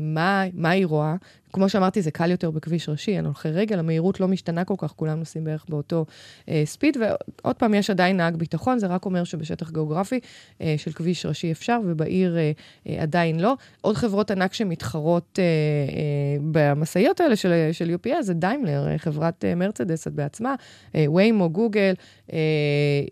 מה, 0.00 0.44
מה 0.54 0.70
היא 0.70 0.86
רואה, 0.86 1.14
כמו 1.52 1.68
שאמרתי, 1.68 2.02
זה 2.02 2.10
קל 2.10 2.30
יותר 2.30 2.50
בכביש 2.50 2.88
ראשי, 2.88 3.16
על 3.16 3.24
הולכי 3.24 3.48
רגל, 3.48 3.78
המהירות 3.78 4.20
לא 4.20 4.28
משתנה 4.28 4.64
כל 4.64 4.74
כך, 4.78 4.92
כולם 4.96 5.18
נוסעים 5.18 5.44
בערך 5.44 5.64
באותו 5.68 6.06
אה, 6.48 6.62
speed, 6.64 6.96
ועוד 7.00 7.56
פעם, 7.56 7.74
יש 7.74 7.90
עדיין 7.90 8.16
נהג 8.16 8.36
ביטחון, 8.36 8.78
זה 8.78 8.86
רק 8.86 9.04
אומר 9.04 9.24
שבשטח 9.24 9.70
גיאוגרפי 9.70 10.20
אה, 10.60 10.74
של 10.78 10.92
כביש 10.92 11.26
ראשי 11.26 11.52
אפשר, 11.52 11.78
ובעיר 11.86 12.38
אה, 12.38 12.52
אה, 12.88 13.02
עדיין 13.02 13.40
לא. 13.40 13.54
עוד 13.80 13.96
חברות 13.96 14.30
ענק 14.30 14.52
שמתחרות 14.52 15.38
אה, 15.38 15.44
אה, 15.44 16.38
במשאיות 16.50 17.20
האלה 17.20 17.36
של, 17.36 17.68
של 17.72 17.94
UPS, 17.94 18.22
זה 18.22 18.34
דיימלר, 18.34 18.88
אה, 18.88 18.98
חברת 18.98 19.44
אה, 19.44 19.54
מרצדס 19.54 20.06
בעצמה, 20.06 20.54
אה, 20.94 21.10
ויימו, 21.12 21.50
גוגל, 21.50 21.92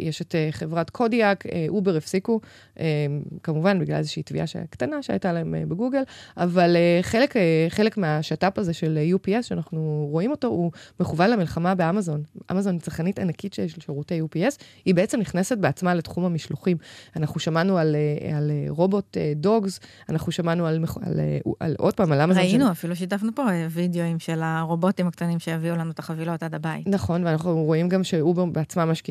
יש 0.01 0.23
את 0.23 0.35
אה, 0.35 0.49
חברת 0.51 0.91
קודיאק, 0.91 1.47
אה, 1.47 1.67
אובר 1.69 1.97
הפסיקו, 1.97 2.41
אה, 2.81 3.07
כמובן, 3.43 3.79
בגלל 3.79 3.97
איזושהי 3.97 4.23
תביעה 4.23 4.47
קטנה 4.71 5.03
שהייתה 5.03 5.33
להם 5.33 5.55
אה, 5.55 5.67
בגוגל, 5.67 6.03
אבל 6.37 6.77
אה, 6.77 6.99
חלק, 7.03 7.37
אה, 7.37 7.67
חלק 7.69 7.97
מה... 7.97 8.19
השת"פ 8.19 8.59
הזה 8.59 8.73
של 8.73 8.99
UPS, 9.15 9.43
שאנחנו 9.43 10.09
רואים 10.11 10.31
אותו, 10.31 10.49
הוא 10.49 10.73
מכוון 11.01 11.31
למלחמה 11.31 11.75
באמזון. 11.75 12.23
אמזון 12.51 12.73
היא 12.73 12.81
צרכנית 12.81 13.19
ענקית 13.19 13.55
של 13.55 13.67
שירותי 13.81 14.21
UPS, 14.21 14.63
היא 14.85 14.95
בעצם 14.95 15.21
נכנסת 15.21 15.59
בעצמה 15.59 15.95
לתחום 15.95 16.25
המשלוחים. 16.25 16.77
אנחנו 17.17 17.41
שמענו 17.41 17.79
על, 17.79 17.97
אה, 17.97 18.37
על 18.37 18.51
אה, 18.51 18.67
רובוט 18.69 19.17
דוגס, 19.37 19.81
אה, 19.83 20.05
אנחנו 20.09 20.33
שמענו 20.33 20.67
על, 20.67 20.75
על, 20.75 21.21
על, 21.21 21.21
על 21.61 21.75
עוד 21.79 21.95
פעם, 21.95 22.13
על 22.13 22.21
אמזון. 22.21 22.43
ראינו, 22.43 22.65
של... 22.65 22.71
אפילו 22.71 22.97
שיתפנו 22.97 23.35
פה 23.35 23.43
וידאוים 23.71 24.19
של 24.19 24.41
הרובוטים 24.43 25.07
הקטנים 25.07 25.39
שיביאו 25.39 25.77
לנו 25.77 25.91
את 25.91 25.99
החבילות 25.99 26.43
עד 26.43 26.55
הבית. 26.55 26.87
נכון, 26.87 27.27
ואנחנו 27.27 27.65
רואים 27.65 27.89
גם 27.89 28.05
שאובר 28.05 28.45
בעצמה 28.45 28.85
משקיעה 28.85 29.08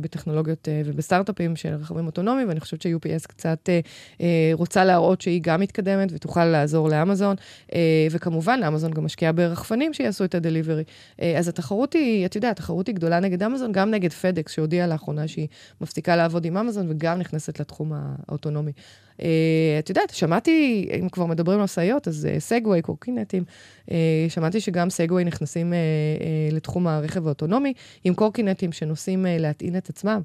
בטכנולוגיות 0.00 0.68
ובסטארט-אפים 0.84 1.56
של 1.56 1.74
רכבים 1.74 2.06
אוטונומיים, 2.06 2.48
ואני 2.48 2.60
חושבת 2.60 2.82
ש-UPS 2.82 3.28
קצת 3.28 3.68
רוצה 4.52 4.84
להראות 4.84 5.20
שהיא 5.20 5.40
גם 5.42 5.60
מתקדמת 5.60 6.08
ותוכל 6.12 6.44
לעזור 6.44 6.88
לאמזון, 6.88 7.36
וכמובן... 8.10 8.42
כמובן, 8.42 8.62
אמזון 8.62 8.90
גם 8.90 9.04
משקיעה 9.04 9.32
ברחפנים 9.32 9.92
שיעשו 9.92 10.24
את 10.24 10.34
הדליברי. 10.34 10.84
אה, 11.22 11.38
אז 11.38 11.48
התחרות 11.48 11.92
היא, 11.92 12.26
את 12.26 12.34
יודעת, 12.36 12.58
התחרות 12.58 12.86
היא 12.86 12.94
גדולה 12.94 13.20
נגד 13.20 13.42
אמזון, 13.42 13.72
גם 13.72 13.90
נגד 13.90 14.12
פדקס, 14.12 14.52
שהודיעה 14.52 14.86
לאחרונה 14.86 15.28
שהיא 15.28 15.48
מפסיקה 15.80 16.16
לעבוד 16.16 16.44
עם 16.44 16.56
אמזון, 16.56 16.86
וגם 16.90 17.18
נכנסת 17.18 17.60
לתחום 17.60 17.92
האוטונומי. 17.94 18.72
Uh, 19.18 19.22
את 19.78 19.88
יודעת, 19.88 20.10
שמעתי, 20.10 20.88
אם 21.00 21.08
כבר 21.08 21.26
מדברים 21.26 21.58
על 21.58 21.64
משאיות, 21.64 22.08
אז 22.08 22.28
סגווי, 22.38 22.78
uh, 22.78 22.82
קורקינטים, 22.82 23.44
uh, 23.86 23.92
שמעתי 24.28 24.60
שגם 24.60 24.90
סגווי 24.90 25.24
נכנסים 25.24 25.72
uh, 25.72 25.74
uh, 26.52 26.54
לתחום 26.54 26.86
הרכב 26.86 27.26
האוטונומי, 27.26 27.72
עם 28.04 28.14
קורקינטים 28.14 28.72
שנוסעים 28.72 29.26
uh, 29.26 29.28
להטעין 29.40 29.76
את 29.76 29.88
עצמם. 29.88 30.20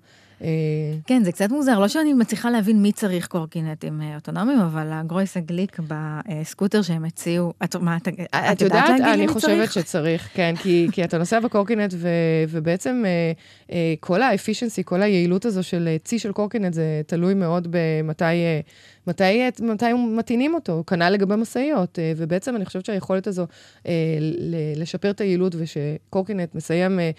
כן, 1.08 1.24
זה 1.24 1.32
קצת 1.32 1.50
מוזר. 1.50 1.80
לא 1.80 1.88
שאני 1.88 2.14
מצליחה 2.14 2.50
להבין 2.50 2.82
מי 2.82 2.92
צריך 2.92 3.28
קורקינטים 3.28 4.02
אוטונומיים, 4.16 4.60
אבל 4.60 4.88
הגרויס 4.92 5.38
הגליק 5.38 5.80
בסקוטר 5.88 6.82
שהם 6.82 7.06
הציעו, 7.06 7.54
את, 7.64 7.76
מה, 7.76 7.98
את, 7.98 8.08
את 8.52 8.62
יודעת 8.62 8.90
להגיד 8.90 9.06
לי 9.06 9.28
מי 9.28 9.34
צריך? 9.34 9.46
אני 9.46 9.68
חושבת 9.68 9.72
שצריך, 9.72 10.30
כן, 10.34 10.54
כי, 10.64 10.88
כי 10.92 11.04
אתה 11.04 11.18
נוסע 11.18 11.40
בקורקינט, 11.40 11.94
ו, 11.98 12.08
ובעצם 12.50 13.04
כל 14.00 14.22
האפישנסי, 14.22 14.82
כל 14.86 15.02
היעילות 15.02 15.46
הזו 15.46 15.64
של 15.64 15.90
צי 16.04 16.20
של 16.20 16.32
קורקינט, 16.32 16.74
זה 16.74 17.02
תלוי 17.08 17.34
מאוד 17.34 17.68
במתי... 17.70 18.24
מתי, 19.08 19.50
מתי 19.60 19.94
מטעינים 19.94 20.54
אותו, 20.54 20.84
כנ"ל 20.88 21.10
לגבי 21.10 21.36
משאיות. 21.36 22.00
אה, 22.00 22.14
ובעצם 22.18 22.56
אני 22.56 22.66
חושבת 22.66 22.86
שהיכולת 22.86 23.28
הזו 23.28 23.46
אה, 23.88 23.94
לשפר 24.76 25.10
את 25.10 25.22
היעילות 25.22 25.56
ושקורקינט 25.58 26.56
מסיים 26.56 27.00
אה, 27.00 27.12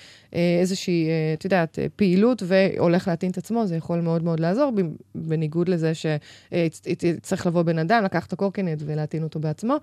איזושהי, 0.60 1.08
את 1.34 1.44
יודעת, 1.44 1.78
פעילות 1.96 2.42
והולך 2.46 3.08
להטעין 3.08 3.32
את 3.32 3.38
עצמו, 3.38 3.66
זה 3.66 3.76
יכול 3.76 4.00
מאוד 4.00 4.22
מאוד 4.22 4.40
לעזור, 4.40 4.72
בניגוד 5.14 5.68
לזה 5.68 5.92
שצריך 5.94 7.46
לבוא 7.46 7.62
בן 7.62 7.78
אדם, 7.78 8.04
לקח 8.04 8.26
את 8.26 8.32
הקורקינט 8.32 8.82
ולהטעין 8.86 9.22
אותו 9.22 9.40
בעצמו. 9.40 9.76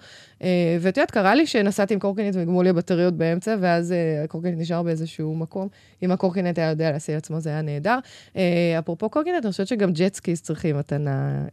ואת 0.79 0.97
יודעת, 0.97 1.11
קרה 1.11 1.35
לי 1.35 1.47
שנסעתי 1.47 1.93
עם 1.93 1.99
קורקינט 1.99 2.35
וגמרו 2.37 2.63
לי 2.63 2.69
הבטריות 2.69 3.13
באמצע, 3.13 3.55
ואז 3.59 3.93
הקורקינט 4.23 4.59
נשאר 4.59 4.83
באיזשהו 4.83 5.35
מקום. 5.35 5.67
אם 6.03 6.11
הקורקינט 6.11 6.57
היה 6.57 6.69
יודע 6.69 6.91
להסיע 6.91 7.17
עצמו, 7.17 7.39
זה 7.39 7.49
היה 7.49 7.61
נהדר. 7.61 7.99
אפרופו 8.79 9.09
קורקינט, 9.09 9.43
אני 9.45 9.51
חושבת 9.51 9.67
שגם 9.67 9.91
jet 9.91 10.13
skis 10.13 10.41
צריכים 10.41 10.77
מתנעה 10.77 11.45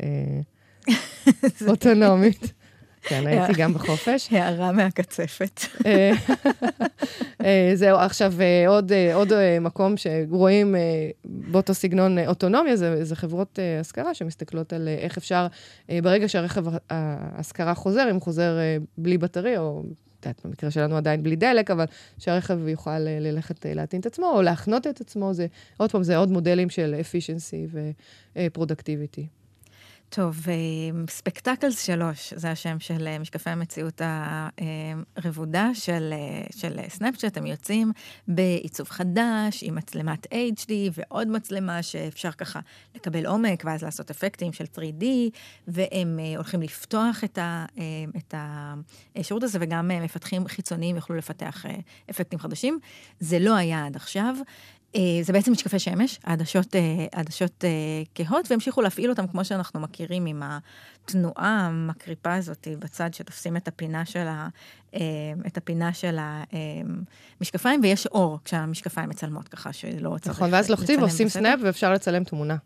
אוטונומית. 1.69 2.53
כן, 3.03 3.27
הייתי 3.27 3.53
גם 3.53 3.75
בחופש. 3.75 4.29
נהרה 4.33 4.73
מהקצפת. 4.73 5.61
אה, 5.87 6.13
אה, 7.45 7.71
זהו, 7.75 7.99
עכשיו 7.99 8.33
אה, 8.41 8.69
עוד, 8.69 8.93
עוד 9.15 9.33
מקום 9.61 9.95
שרואים 9.97 10.75
באותו 11.25 11.75
סגנון 11.75 12.19
אוטונומיה, 12.19 12.77
זה, 12.77 13.05
זה 13.05 13.17
חברות 13.17 13.59
השכרה 13.81 14.15
שמסתכלות 14.15 14.73
על 14.73 14.89
איך 14.89 15.17
אפשר, 15.19 15.47
ברגע 15.89 16.29
שהרכב 16.29 16.65
ההשכרה 16.91 17.75
חוזר, 17.75 18.11
אם 18.11 18.21
חוזר 18.21 18.59
בלי 18.99 19.19
בטרי, 19.19 19.59
או 19.59 19.83
יודעת, 20.27 20.41
במקרה 20.45 20.71
שלנו 20.71 20.97
עדיין 20.97 21.23
בלי 21.23 21.37
דלק, 21.37 21.71
אבל 21.71 21.85
שהרכב 22.19 22.69
יוכל 22.69 22.99
ללכת 22.99 23.67
להטעין 23.69 24.01
את 24.01 24.07
עצמו, 24.07 24.27
או 24.27 24.43
להחנות 24.43 24.87
את 24.87 25.01
עצמו, 25.01 25.35
זה, 25.35 25.47
עוד 25.77 25.93
פעם, 25.93 26.03
זה 26.03 26.17
עוד 26.17 26.31
מודלים 26.31 26.71
של 26.71 27.01
efficiency 27.01 27.77
ו 28.37 28.43
productivity. 28.43 29.27
טוב, 30.15 30.47
ספקטקלס 31.09 31.91
אה, 31.91 31.97
3, 31.97 32.33
זה 32.37 32.51
השם 32.51 32.81
של 32.81 33.07
אה, 33.07 33.19
משקפי 33.19 33.51
המציאות 33.51 34.01
הרבודה 35.17 35.71
של, 35.75 36.13
אה, 36.13 36.47
של 36.57 36.79
סנאפצ'אט. 36.89 37.37
הם 37.37 37.47
יוצאים 37.47 37.93
בעיצוב 38.29 38.89
חדש, 38.89 39.63
עם 39.63 39.75
מצלמת 39.75 40.27
HD 40.27 40.71
ועוד 40.93 41.29
מצלמה 41.29 41.83
שאפשר 41.83 42.31
ככה 42.31 42.61
לקבל 42.95 43.27
עומק 43.27 43.63
ואז 43.67 43.83
לעשות 43.83 44.11
אפקטים 44.11 44.53
של 44.53 44.65
3D, 44.65 45.05
והם 45.69 46.19
הולכים 46.37 46.63
לפתוח 46.63 47.25
את, 47.25 47.39
ה, 47.39 47.67
את 48.17 48.35
השירות 49.17 49.43
הזה, 49.43 49.59
וגם 49.61 49.89
מפתחים 49.89 50.49
חיצוניים 50.49 50.97
יוכלו 50.97 51.17
לפתח 51.17 51.65
אפקטים 52.11 52.39
חדשים. 52.39 52.79
זה 53.21 53.39
לא 53.39 53.55
היה 53.55 53.87
עד 53.87 53.97
עכשיו. 53.97 54.37
אה, 54.97 55.01
זה 55.23 55.33
בעצם 55.33 55.53
משקפי 55.53 55.79
שמש, 55.79 56.21
העדשות, 56.25 56.75
אה, 56.75 57.07
אה, 57.65 58.03
כהות, 58.15 58.51
והמשיכו 58.51 58.83
להפעיל 58.83 59.11
אותם 59.11 59.27
כמו 59.27 59.45
שאנחנו 59.45 59.81
מכירים 59.81 60.27
עם 60.27 60.43
התנועה 61.05 61.67
המקריפה 61.67 62.35
הזאת 62.35 62.69
בצד, 62.79 63.15
שתופסים 63.15 63.57
את 63.57 63.69
הפינה 63.69 64.05
של 64.05 64.27
ה... 64.29 64.49
אה, 64.95 65.01
את 65.47 65.57
הפינה 65.57 65.93
של 65.93 66.17
המשקפיים, 67.41 67.81
ויש 67.83 68.07
אור 68.07 68.39
כשהמשקפיים 68.45 69.09
מצלמות 69.09 69.49
ככה, 69.49 69.73
שלא 69.73 70.17
צריך. 70.21 70.37
נכון, 70.37 70.53
ואז 70.53 70.71
לוחצים 70.71 71.01
ועושים 71.01 71.29
סנאפ 71.29 71.59
ואפשר 71.63 71.93
לצלם 71.93 72.25
תמונה. 72.25 72.57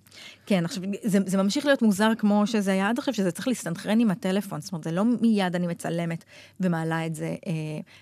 כן, 0.46 0.64
עכשיו, 0.64 0.82
זה, 1.02 1.18
זה 1.26 1.42
ממשיך 1.42 1.66
להיות 1.66 1.82
מוזר 1.82 2.12
כמו 2.18 2.46
שזה 2.46 2.72
היה 2.72 2.88
עד 2.88 2.98
עכשיו, 2.98 3.14
שזה 3.14 3.30
צריך 3.30 3.48
להסתנכרן 3.48 4.00
עם 4.00 4.10
הטלפון, 4.10 4.60
זאת 4.60 4.72
אומרת, 4.72 4.84
זה 4.84 4.92
לא 4.92 5.04
מיד 5.20 5.56
אני 5.56 5.66
מצלמת 5.66 6.24
ומעלה 6.60 7.06
את 7.06 7.14
זה 7.14 7.34
אה, 7.46 7.52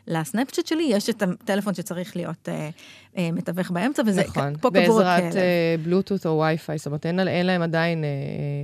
לסנאפצ'אט 0.07 0.67
שלי, 0.67 0.89
יש 0.91 1.11
את 1.11 1.23
הטלפון 1.23 1.75
שצריך 1.75 2.17
להיות 2.17 2.49
אה, 2.49 2.71
אה, 3.17 3.29
מתווך 3.33 3.71
באמצע, 3.71 4.03
וזה 4.07 4.21
נכון, 4.21 4.57
פה 4.61 4.71
קבור. 4.71 4.73
בעזרת 4.73 5.37
אה, 5.37 5.75
בלוטות 5.85 6.27
או 6.27 6.39
וי-פיי, 6.41 6.79
זאת 6.79 6.87
אומרת, 6.87 7.07
אין, 7.07 7.29
אין 7.29 7.47
להם 7.47 7.63
עדיין 7.63 8.05
אה, 8.05 8.09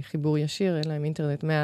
חיבור 0.02 0.38
ישיר, 0.38 0.76
אין 0.76 0.88
להם 0.88 1.04
אינטרנט 1.04 1.44
מה... 1.44 1.59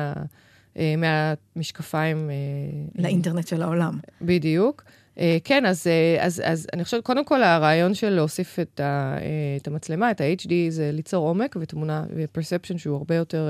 אה, 0.79 0.95
מהמשקפיים. 0.97 2.31
אה, 2.31 3.03
לאינטרנט 3.03 3.49
של 3.49 3.63
העולם. 3.63 3.99
בדיוק. 4.23 4.85
אה, 5.19 5.39
כן, 5.45 5.67
אז, 5.67 5.87
אז, 6.21 6.43
אז 6.45 6.67
אני 6.73 6.85
חושבת, 6.85 7.05
קודם 7.05 7.25
כל, 7.25 7.43
הרעיון 7.43 7.95
של 7.95 8.11
להוסיף 8.11 8.59
את, 8.59 8.81
ה, 8.81 9.17
את 9.57 9.69
המצלמה, 9.69 10.11
את 10.11 10.21
ה-HD, 10.21 10.51
זה 10.69 10.91
ליצור 10.93 11.29
עומק 11.29 11.57
ותמונה 11.61 12.05
ו-perception 12.17 12.79
שהוא 12.79 12.97
הרבה 12.97 13.15
יותר 13.15 13.49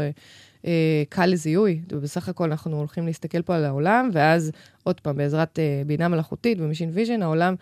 קל 1.08 1.26
לזיהוי. 1.26 1.80
ובסך 1.92 2.28
הכל 2.28 2.50
אנחנו 2.50 2.76
הולכים 2.76 3.06
להסתכל 3.06 3.42
פה 3.42 3.56
על 3.56 3.64
העולם, 3.64 4.10
ואז 4.12 4.52
עוד 4.84 5.00
פעם, 5.00 5.16
בעזרת 5.16 5.58
בינה 5.86 6.08
מלאכותית 6.08 6.58
ו 6.60 6.64
machine 6.64 6.90
vision, 6.92 7.22
העולם 7.22 7.54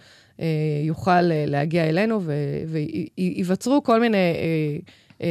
יוכל 0.85 1.21
להגיע 1.23 1.89
אלינו 1.89 2.21
וייווצרו 3.17 3.83
כל 3.83 4.01
מיני... 4.01 4.17
אה, 4.17 4.79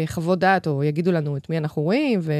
חוות 0.06 0.40
דעת, 0.40 0.68
או 0.68 0.84
יגידו 0.84 1.12
לנו 1.12 1.38
את 1.38 1.50
מי 1.50 1.58
אנחנו 1.58 1.82
רואים, 1.82 2.20
ו, 2.24 2.34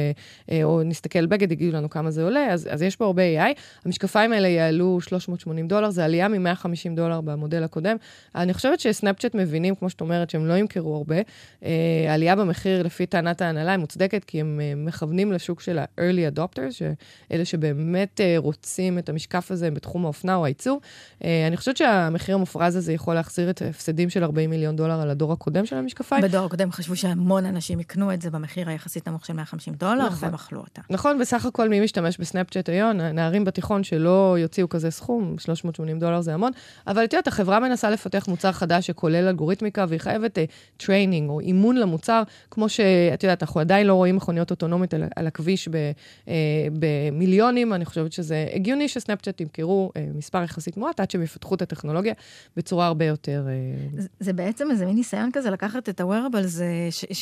אה, 0.50 0.64
או 0.64 0.82
נסתכל 0.82 1.26
בגד, 1.26 1.52
יגידו 1.52 1.76
לנו 1.76 1.90
כמה 1.90 2.10
זה 2.10 2.24
עולה, 2.24 2.52
אז, 2.52 2.68
אז 2.70 2.82
יש 2.82 2.96
פה 2.96 3.04
הרבה 3.04 3.22
AI. 3.22 3.54
המשקפיים 3.84 4.32
האלה 4.32 4.48
יעלו 4.48 5.00
380 5.00 5.68
דולר, 5.68 5.90
זה 5.90 6.04
עלייה 6.04 6.28
מ-150 6.28 6.96
דולר 6.96 7.20
במודל 7.20 7.62
הקודם. 7.62 7.96
אני 8.34 8.54
חושבת 8.54 8.80
שסנאפצ'אט 8.80 9.34
מבינים, 9.34 9.74
כמו 9.74 9.90
שאת 9.90 10.00
אומרת, 10.00 10.30
שהם 10.30 10.46
לא 10.46 10.54
ימכרו 10.54 10.96
הרבה. 10.96 11.16
אה, 11.64 11.70
העלייה 12.08 12.36
במחיר, 12.36 12.82
לפי 12.82 13.06
טענת 13.06 13.42
ההנהלה, 13.42 13.70
היא 13.70 13.78
מוצדקת, 13.78 14.24
כי 14.24 14.40
הם 14.40 14.60
מכוונים 14.76 15.32
לשוק 15.32 15.60
של 15.60 15.78
ה-early 15.78 16.36
adopters, 16.36 16.70
שאלה 16.70 17.44
שבאמת 17.44 18.20
רוצים 18.36 18.98
את 18.98 19.08
המשקף 19.08 19.50
הזה 19.50 19.70
בתחום 19.70 20.04
האופנה 20.04 20.34
או 20.34 20.44
הייצור. 20.44 20.80
אני 21.20 21.56
חושבת 21.56 21.76
שהמחיר 21.76 22.34
המופרז 22.34 22.76
הזה 22.76 22.92
יכול 22.92 23.14
להחזיר 23.14 23.50
את 23.50 23.62
ההפסדים 23.62 24.10
של 24.10 24.24
40 24.24 24.50
מיליון 24.50 24.76
דולר 24.76 25.00
על 25.00 25.10
הדור 25.10 25.32
הקודם 25.32 25.66
של 25.66 25.76
המשקפיים. 25.76 26.22
בדור 26.22 26.46
הקודם 26.46 26.72
חשבו 26.72 26.96
שהמון 26.96 27.33
המון 27.38 27.46
אנשים 27.46 27.80
יקנו 27.80 28.12
את 28.12 28.22
זה 28.22 28.30
במחיר 28.30 28.68
היחסית 28.68 29.08
נמוך 29.08 29.26
של 29.26 29.32
150 29.32 29.74
דולר, 29.74 30.06
נכון. 30.06 30.28
ומכלו 30.28 30.60
אותה. 30.60 30.82
נכון, 30.90 31.18
בסך 31.18 31.46
הכל 31.46 31.68
מי 31.68 31.80
משתמש 31.80 32.18
בסנאפצ'אט 32.18 32.68
היום, 32.68 32.90
נערים 32.90 33.44
בתיכון 33.44 33.84
שלא 33.84 34.36
יוציאו 34.38 34.68
כזה 34.68 34.90
סכום, 34.90 35.36
380 35.38 35.98
דולר 35.98 36.20
זה 36.20 36.34
המון, 36.34 36.52
אבל 36.86 37.04
את 37.04 37.12
יודעת, 37.12 37.28
החברה 37.28 37.60
מנסה 37.60 37.90
לפתח 37.90 38.28
מוצר 38.28 38.52
חדש 38.52 38.86
שכולל 38.86 39.28
אלגוריתמיקה, 39.28 39.84
והיא 39.88 40.00
חייבת 40.00 40.38
training 40.76 41.28
אה, 41.28 41.32
או 41.32 41.40
אימון 41.40 41.76
למוצר, 41.76 42.22
כמו 42.50 42.68
שאת 42.68 43.22
יודעת, 43.22 43.42
אנחנו 43.42 43.60
עדיין 43.60 43.86
לא 43.86 43.94
רואים 43.94 44.16
מכוניות 44.16 44.50
אוטונומית 44.50 44.94
על, 44.94 45.04
על 45.16 45.26
הכביש 45.26 45.68
ב, 45.68 45.72
אה, 46.24 46.28
במיליונים, 46.72 47.72
אני 47.72 47.84
חושבת 47.84 48.12
שזה 48.12 48.46
הגיוני 48.54 48.88
שסנאפצ'אט 48.88 49.40
ימכרו 49.40 49.90
אה, 49.94 50.16
מספר 50.16 50.42
יחסית 50.42 50.76
מועט, 50.76 51.00
עד 51.00 51.10
שהם 51.10 51.22
יפתחו 51.22 51.54
את 51.54 51.62
הטכנולוגיה 51.62 52.14
בצורה 52.56 52.86
הרבה 52.86 53.04
יותר... 53.04 53.46
אה... 53.46 54.00
זה, 54.00 54.08
זה 54.20 54.32
בעצם 54.32 54.70
איזה 54.70 54.86
מין 54.86 54.96
ניסיון 54.96 55.30
כזה 55.32 55.50
לקחת 55.50 55.88
את 55.88 56.00
ה-wearables 56.00 56.60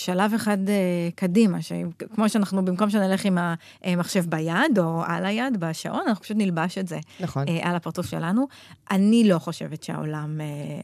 שלב 0.05 0.35
אחד 0.35 0.59
אה, 0.67 0.71
קדימה, 1.15 1.59
שכמו 1.63 2.29
שאנחנו, 2.29 2.65
במקום 2.65 2.91
שנלך 2.91 3.25
עם 3.25 3.39
המחשב 3.85 4.25
ביד 4.31 4.79
או 4.79 5.03
על 5.07 5.27
היד, 5.27 5.61
בשעון, 5.61 6.03
אנחנו 6.07 6.25
פשוט 6.25 6.37
נלבש 6.37 6.79
את 6.79 6.89
זה. 6.89 6.99
נכון. 7.21 7.49
אה, 7.49 7.51
על 7.63 7.77
הפרצוף 7.77 8.07
שלנו. 8.07 8.47
אני 8.91 9.29
לא 9.29 9.39
חושבת 9.39 9.83
שהעולם 9.83 10.41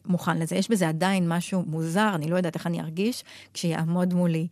מוכן 0.07 0.39
לזה. 0.39 0.57
יש 0.57 0.71
בזה 0.71 0.89
עדיין 0.89 1.29
משהו 1.29 1.65
מוזר, 1.67 2.11
אני 2.15 2.31
לא 2.31 2.37
יודעת 2.37 2.55
איך 2.55 2.67
אני 2.67 2.81
ארגיש 2.81 3.25
כשיעמוד 3.55 4.15
מולי. 4.15 4.47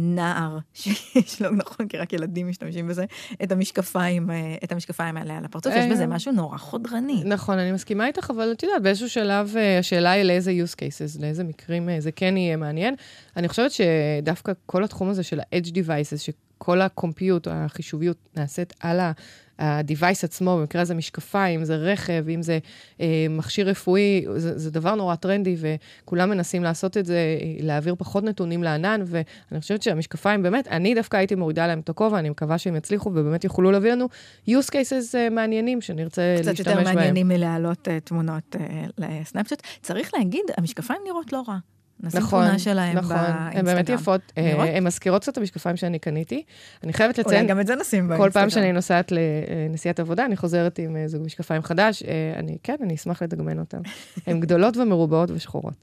נער, 0.00 0.58
שיש 0.74 1.42
לו, 1.42 1.50
נכון, 1.50 1.88
כי 1.88 1.96
רק 1.96 2.12
ילדים 2.12 2.48
משתמשים 2.48 2.88
בזה, 2.88 3.04
את 3.42 3.52
המשקפיים, 3.52 4.30
את 4.64 4.72
המשקפיים 4.72 5.16
האלה 5.16 5.36
על 5.36 5.44
הפרצוף, 5.44 5.74
יש 5.76 5.86
בזה 5.90 6.06
משהו 6.06 6.32
נורא 6.32 6.58
חודרני. 6.58 7.22
נכון, 7.24 7.58
אני 7.58 7.72
מסכימה 7.72 8.06
איתך, 8.06 8.30
אבל 8.30 8.52
את 8.52 8.62
יודעת, 8.62 8.82
באיזשהו 8.82 9.08
שלב 9.08 9.54
השאלה 9.80 10.10
היא 10.10 10.22
לאיזה 10.22 10.52
use 10.64 10.74
cases, 10.74 11.20
לאיזה 11.20 11.44
מקרים 11.44 11.88
זה 11.98 12.12
כן 12.12 12.36
יהיה 12.36 12.56
מעניין. 12.56 12.94
אני 13.36 13.48
חושבת 13.48 13.70
שדווקא 13.70 14.52
כל 14.66 14.84
התחום 14.84 15.08
הזה 15.08 15.22
של 15.22 15.40
ה-edge 15.40 15.68
devices, 15.68 16.32
שכל 16.60 16.80
הקומפיוט, 16.80 17.48
החישוביות 17.50 18.16
נעשית 18.36 18.74
על. 18.80 19.00
ה-device 19.00 20.24
עצמו, 20.24 20.58
במקרה 20.58 20.82
הזה 20.82 20.94
משקפיים, 20.94 21.60
אם 21.60 21.64
זה 21.64 21.76
רכב, 21.76 22.24
אם 22.28 22.42
זה 22.42 22.58
אה, 23.00 23.26
מכשיר 23.30 23.68
רפואי, 23.68 24.24
זה, 24.36 24.58
זה 24.58 24.70
דבר 24.70 24.94
נורא 24.94 25.14
טרנדי, 25.14 25.56
וכולם 25.58 26.30
מנסים 26.30 26.62
לעשות 26.62 26.96
את 26.96 27.06
זה, 27.06 27.38
להעביר 27.60 27.94
פחות 27.98 28.24
נתונים 28.24 28.62
לענן, 28.62 29.00
ואני 29.06 29.60
חושבת 29.60 29.82
שהמשקפיים, 29.82 30.42
באמת, 30.42 30.68
אני 30.68 30.94
דווקא 30.94 31.16
הייתי 31.16 31.34
מורידה 31.34 31.66
להם 31.66 31.80
את 31.80 31.88
הכובע, 31.88 32.18
אני 32.18 32.30
מקווה 32.30 32.58
שהם 32.58 32.76
יצליחו 32.76 33.10
ובאמת 33.10 33.44
יוכלו 33.44 33.70
להביא 33.70 33.92
לנו 33.92 34.08
use 34.48 34.70
cases 34.70 35.12
uh, 35.12 35.30
מעניינים 35.30 35.80
שנרצה 35.80 36.34
להשתמש 36.36 36.46
בהם. 36.46 36.54
קצת 36.54 36.66
יותר 36.66 36.94
מעניינים 36.94 37.28
מלהעלות 37.28 37.88
uh, 37.88 37.90
תמונות 38.04 38.56
uh, 38.56 38.58
לסנאפצ'אט. 38.98 39.62
צריך 39.82 40.10
להגיד, 40.14 40.44
המשקפיים 40.56 41.00
נראות 41.06 41.32
לא 41.32 41.42
רע. 41.48 41.58
נשים 42.02 42.20
נכון, 42.20 42.42
תמונה 42.42 42.58
שלהם 42.58 42.96
נכון, 42.96 43.16
באינסטגרם. 43.16 43.50
הן 43.52 43.64
באמת 43.64 43.88
יפות. 43.88 44.20
אה, 44.38 44.76
הן 44.76 44.84
מזכירות 44.84 45.22
קצת 45.22 45.38
המשקפיים 45.38 45.76
שאני 45.76 45.98
קניתי. 45.98 46.42
אני 46.84 46.92
חייבת 46.92 47.18
לציין... 47.18 47.36
אולי 47.36 47.48
גם 47.48 47.60
את 47.60 47.66
זה 47.66 47.76
נשים 47.76 48.08
באינסטגרם. 48.08 48.30
כל 48.30 48.40
פעם 48.40 48.50
שאני 48.50 48.72
נוסעת 48.72 49.12
לנסיעת 49.12 50.00
עבודה, 50.00 50.24
אני 50.24 50.36
חוזרת 50.36 50.78
עם 50.78 50.96
אה, 50.96 51.08
זוג 51.08 51.22
משקפיים 51.24 51.62
חדש. 51.62 52.02
אה, 52.02 52.32
אני, 52.36 52.56
כן, 52.62 52.76
אני 52.82 52.94
אשמח 52.94 53.22
לדגמן 53.22 53.58
אותם. 53.58 53.78
הן 54.26 54.40
גדולות 54.40 54.76
ומרובעות 54.76 55.30
ושחורות. 55.30 55.74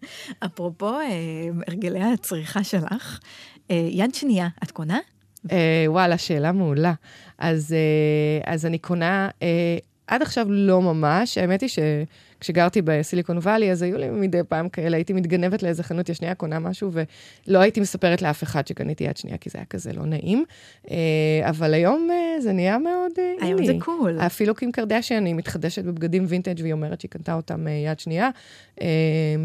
אפרופו 0.46 0.94
הרגלי 1.68 2.04
הצריכה 2.04 2.64
שלך, 2.64 3.20
יד 3.70 4.16
שנייה, 4.16 4.48
את 4.64 4.72
קונה? 4.72 5.00
וואלה, 5.88 6.18
שאלה 6.18 6.52
מעולה. 6.52 6.94
אז, 7.38 7.76
אז 8.46 8.66
אני 8.66 8.78
קונה, 8.78 9.30
עד 10.08 10.22
עכשיו 10.22 10.48
לא 10.50 10.82
ממש. 10.82 11.38
האמת 11.38 11.62
היא 11.62 11.70
ש... 11.70 11.80
כשגרתי 12.40 12.82
בסיליקון 12.82 13.38
וואלי, 13.38 13.72
אז 13.72 13.82
היו 13.82 13.98
לי 13.98 14.10
מדי 14.10 14.44
פעם 14.48 14.70
כאלה, 14.70 14.98
הייתי 14.98 15.14
מתגנבת 15.14 15.64
לאיזה 15.64 15.84
חנות 15.84 16.10
יד 16.10 16.16
שנייה, 16.16 16.36
קונה 16.36 16.60
משהו, 16.60 16.92
ולא 16.92 17.60
הייתי 17.60 17.80
מספרת 17.80 18.22
לאף 18.22 18.44
אחד 18.44 18.68
שקניתי 18.68 19.04
יד 19.04 19.18
שנייה, 19.18 19.38
כי 19.38 19.50
זה 19.50 19.58
היה 19.58 19.66
כזה 19.66 19.94
לא 19.94 20.06
נעים. 20.06 20.46
אה, 20.92 20.98
אבל 21.50 21.74
היום 21.74 22.10
אה, 22.12 22.42
זה 22.42 22.52
נהיה 22.52 22.78
מאוד 22.78 23.12
איני. 23.18 23.48
היום 23.48 23.66
זה 23.66 23.74
קול. 23.80 24.20
אפילו 24.20 24.56
קים 24.56 24.72
קרדשן, 24.72 25.26
היא 25.26 25.36
מתחדשת 25.36 25.84
בבגדים 25.84 26.26
וינטג' 26.28 26.62
והיא 26.62 26.74
אומרת 26.74 27.02
שהיא 27.02 27.12
קנתה 27.12 27.34
אותם 27.34 27.68
יד 27.68 28.00
שנייה. 28.00 28.30
אה, 28.82 28.88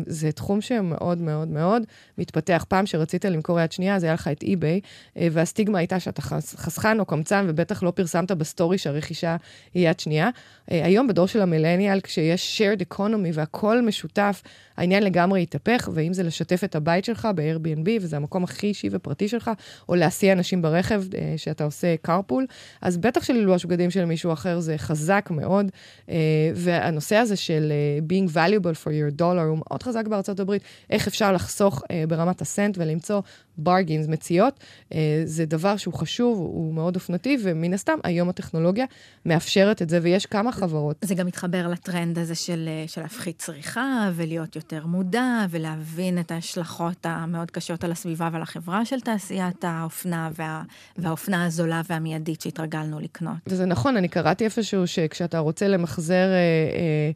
זה 0.07 0.33
תחום 0.33 0.61
שמאוד 0.61 1.19
מאוד 1.19 1.49
מאוד 1.49 1.83
מתפתח. 2.19 2.65
פעם 2.69 2.87
שרצית 2.87 3.25
למכור 3.25 3.61
יד 3.61 3.73
שנייה, 3.73 3.97
אז 3.97 4.05
היה 4.05 4.15
לך 4.15 4.29
את 4.29 4.43
eBay, 4.43 4.81
והסטיגמה 5.17 5.79
הייתה 5.79 6.01
שאתה 6.01 6.23
חסכן 6.57 7.01
או 7.01 7.05
קמצן, 7.05 7.47
ובטח 7.49 7.83
לא 7.83 7.91
פרסמת 7.91 8.33
בסטורי 8.33 8.79
שהרכישה 8.79 9.37
היא 9.75 9.89
יד 9.89 10.01
שנייה. 10.01 10.31
היום, 10.69 11.09
בדור 11.09 11.27
של 11.27 11.41
המילניאל, 11.41 12.01
כשיש 12.01 12.63
shared 12.63 12.82
economy 12.83 13.31
והכול 13.35 13.81
משותף, 13.81 14.43
העניין 14.77 15.03
לגמרי 15.03 15.43
יתהפך, 15.43 15.89
ואם 15.95 16.15
זה 16.15 16.23
לשתף 16.23 16.65
את 16.65 16.75
הבית 16.75 17.05
שלך 17.05 17.29
ב-Airbnb, 17.35 17.89
וזה 18.01 18.17
המקום 18.17 18.45
הכי 18.45 18.67
אישי 18.67 18.89
ופרטי 18.93 19.29
שלך, 19.29 19.51
או 19.89 19.95
להסיע 19.95 20.33
אנשים 20.33 20.63
ברכב 20.63 21.03
אה, 21.15 21.35
שאתה 21.37 21.65
עושה 21.65 21.95
carpool, 22.07 22.43
אז 22.81 22.97
בטח 22.97 23.25
שללבוש 23.25 23.65
בגדים 23.65 23.91
של 23.91 24.05
מישהו 24.05 24.33
אחר 24.33 24.61
זה 24.61 24.79
חזק 24.79 25.29
מאוד, 25.31 25.67
אה, 26.09 26.17
והנושא 26.55 27.17
הזה 27.17 27.37
של 27.37 27.73
אה, 27.73 27.99
being 28.09 28.31
valuable 28.35 28.85
for 28.85 28.89
your 28.89 29.19
dollar 29.21 29.43
הוא 29.49 29.59
מאוד 29.69 29.83
חזק 29.83 30.07
בארצות 30.07 30.41
הברית, 30.41 30.63
איך 30.91 31.07
אפשר 31.07 31.33
לחסוך 31.33 31.83
אה, 31.91 32.05
ברמת 32.09 32.41
הסנט 32.41 32.79
ולמצוא 32.79 33.21
ברגינס, 33.59 34.09
מציאות, 34.09 34.61
אה, 34.95 35.23
זה 35.25 35.45
דבר 35.47 35.77
שהוא 35.77 35.95
חשוב, 35.95 36.39
הוא 36.39 36.75
מאוד 36.75 36.95
אופנתי, 36.95 37.37
ומן 37.43 37.75
הסתם, 37.75 37.99
היום 38.05 38.29
הטכנולוגיה 38.29 38.85
מאפשרת 39.27 39.83
את 39.83 39.89
זה, 39.89 39.99
ויש 40.03 40.27
כמה 40.27 40.53
חברות. 40.53 40.97
זה 41.05 41.15
גם 41.15 41.27
מתחבר 41.27 41.69
לטרנד 41.69 42.19
הזה 42.19 42.35
של, 42.35 42.69
אה, 42.69 42.85
של 42.87 43.01
להפחית 43.01 43.39
צריכה, 43.39 44.11
ולהיות 44.15 44.57
יותר 44.63 44.87
מודע, 44.87 45.47
ולהבין 45.51 46.19
את 46.19 46.31
ההשלכות 46.31 47.07
המאוד 47.07 47.51
קשות 47.51 47.85
על 47.85 47.93
הסביבה 47.93 48.29
ועל 48.33 48.43
החברה 48.43 48.85
של 48.85 49.01
תעשיית 49.01 49.65
האופנה, 49.65 50.31
וה, 50.37 50.63
והאופנה 50.99 51.45
הזולה 51.45 51.83
והמיידית 51.91 52.41
שהתרגלנו 52.41 53.01
לקנות. 53.01 53.37
וזה 53.47 53.67
נכון, 53.67 53.97
אני 53.97 54.09
קראתי 54.09 54.45
איפשהו 54.45 54.87
שכשאתה 54.87 55.39
רוצה 55.39 55.69
למחזר... 55.69 56.15
אה, 56.15 56.37
אה, 56.77 57.11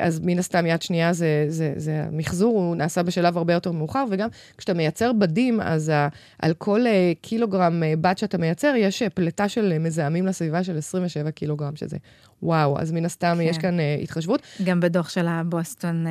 אז 0.00 0.20
מן 0.24 0.38
הסתם 0.38 0.66
יד 0.66 0.82
שנייה 0.82 1.12
זה, 1.12 1.44
זה, 1.48 1.72
זה 1.76 2.04
המחזור, 2.08 2.58
הוא 2.58 2.76
נעשה 2.76 3.02
בשלב 3.02 3.36
הרבה 3.38 3.52
יותר 3.52 3.72
מאוחר, 3.72 4.04
וגם 4.10 4.28
כשאתה 4.58 4.74
מייצר 4.74 5.12
בדים, 5.12 5.60
אז 5.60 5.88
ה, 5.88 6.08
על 6.38 6.54
כל 6.54 6.86
אה, 6.86 7.12
קילוגרם 7.20 7.82
אה, 7.82 7.94
בד 8.00 8.18
שאתה 8.18 8.38
מייצר, 8.38 8.74
יש 8.76 9.02
פליטה 9.02 9.48
של 9.48 9.78
מזהמים 9.78 10.26
לסביבה 10.26 10.64
של 10.64 10.78
27 10.78 11.30
קילוגרם, 11.30 11.76
שזה 11.76 11.96
וואו, 12.42 12.78
אז 12.80 12.92
מן 12.92 13.04
הסתם 13.04 13.34
כן. 13.36 13.42
יש 13.42 13.58
כאן 13.58 13.78
אה, 13.78 14.02
התחשבות. 14.02 14.42
גם 14.64 14.80
בדוח 14.80 15.08
של 15.08 15.26
ה-Boston 15.28 16.06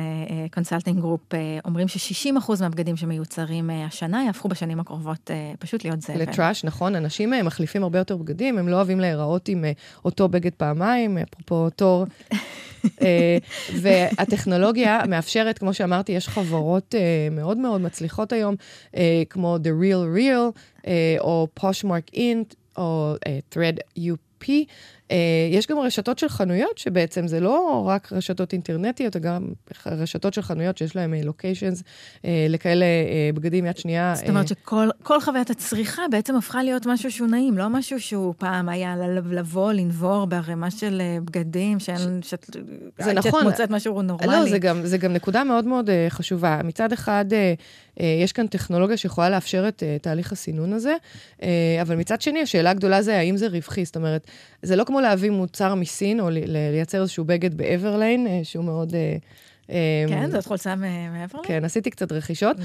Consulting 0.54 1.00
Group 1.00 1.20
אומרים 1.64 1.88
ש-60% 1.88 2.52
מהבגדים 2.60 2.96
שמיוצרים 2.96 3.70
אה, 3.70 3.72
השנה 3.86 4.24
יהפכו 4.24 4.48
בשנים 4.48 4.80
הקרובות 4.80 5.30
אה, 5.30 5.56
פשוט 5.58 5.84
להיות 5.84 6.02
זבל. 6.02 6.22
ל-trash, 6.22 6.64
נכון. 6.64 6.94
אנשים 6.96 7.32
uh, 7.32 7.42
מחליפים 7.42 7.82
הרבה 7.82 7.98
יותר 7.98 8.16
בגדים, 8.16 8.58
הם 8.58 8.68
לא 8.68 8.76
אוהבים 8.76 9.00
להיראות 9.00 9.48
עם 9.48 9.64
uh, 9.64 10.00
אותו 10.04 10.28
בגד 10.28 10.52
פעמיים, 10.52 11.18
אפרופו 11.18 11.70
תור. 11.70 12.06
uh, 12.84 13.00
והטכנולוגיה 13.80 15.00
מאפשרת, 15.08 15.58
כמו 15.58 15.74
שאמרתי, 15.74 16.12
יש 16.12 16.28
חברות 16.28 16.94
uh, 16.94 17.34
מאוד 17.34 17.58
מאוד 17.58 17.80
מצליחות 17.80 18.32
היום, 18.32 18.54
uh, 18.92 18.98
כמו 19.30 19.56
The 19.56 19.82
Real 19.82 20.18
Real, 20.18 20.58
uh, 20.78 20.86
או 21.20 21.48
Poshmark 21.60 22.14
Int, 22.14 22.54
או 22.76 23.14
uh, 23.14 23.54
Thread 23.56 23.98
UP. 23.98 24.50
Uh, 25.12 25.14
יש 25.50 25.66
גם 25.66 25.78
רשתות 25.78 26.18
של 26.18 26.28
חנויות, 26.28 26.78
שבעצם 26.78 27.26
זה 27.26 27.40
לא 27.40 27.84
רק 27.86 28.12
רשתות 28.12 28.52
אינטרנטיות, 28.52 29.16
גם 29.16 29.46
רשתות 29.86 30.34
של 30.34 30.42
חנויות 30.42 30.78
שיש 30.78 30.96
להן 30.96 31.14
לוקיישנס 31.14 31.80
uh, 31.80 31.82
uh, 32.22 32.26
לכאלה 32.48 32.86
בגדים 33.34 33.66
יד 33.66 33.76
שנייה. 33.76 34.14
זאת 34.16 34.28
אומרת 34.28 34.48
שכל 34.48 35.20
חוויית 35.20 35.50
הצריכה 35.50 36.02
בעצם 36.10 36.36
הפכה 36.36 36.62
להיות 36.62 36.86
משהו 36.86 37.10
שהוא 37.10 37.28
נעים, 37.28 37.58
לא 37.58 37.68
משהו 37.68 38.00
שהוא 38.00 38.34
פעם 38.38 38.68
היה 38.68 38.94
לבוא, 39.30 39.72
לנבור 39.72 40.26
בערימה 40.26 40.70
של 40.70 41.02
בגדים, 41.24 41.80
שאין, 41.80 42.20
שאת, 42.22 42.56
זה 42.98 43.12
נכון. 43.12 43.32
שאת 43.32 43.42
מוצאת 43.42 43.70
משהו 43.70 44.02
נורמלי. 44.02 44.26
לא, 44.26 44.50
זה 44.50 44.58
גם, 44.58 44.86
זה 44.86 44.98
גם 44.98 45.12
נקודה 45.12 45.44
מאוד 45.44 45.64
מאוד 45.64 45.90
חשובה. 46.08 46.60
מצד 46.64 46.92
אחד, 46.92 47.24
יש 47.96 48.32
כאן 48.32 48.46
טכנולוגיה 48.46 48.96
שיכולה 48.96 49.30
לאפשר 49.30 49.68
את 49.68 49.82
תהליך 50.02 50.32
הסינון 50.32 50.72
הזה, 50.72 50.94
אבל 51.82 51.96
מצד 51.96 52.20
שני, 52.20 52.42
השאלה 52.42 52.70
הגדולה 52.70 53.02
זה 53.02 53.18
האם 53.18 53.36
זה 53.36 53.46
רווחי. 53.46 53.84
זאת 53.84 53.96
אומרת, 53.96 54.26
זה 54.62 54.76
לא 54.76 54.84
כמו 54.84 55.00
להביא 55.02 55.30
מוצר 55.30 55.74
מסין, 55.74 56.20
או 56.20 56.28
לייצר 56.30 57.00
איזשהו 57.00 57.24
בגד 57.24 57.54
באברליין, 57.54 58.26
אה, 58.26 58.40
שהוא 58.42 58.64
מאוד... 58.64 58.94
אה, 58.94 59.16
אה, 59.70 60.04
כן, 60.08 60.30
זאת 60.30 60.46
חולצה 60.46 60.76
מאברליין? 60.76 61.48
כן, 61.48 61.64
עשיתי 61.64 61.90
קצת 61.90 62.12
רכישות. 62.12 62.56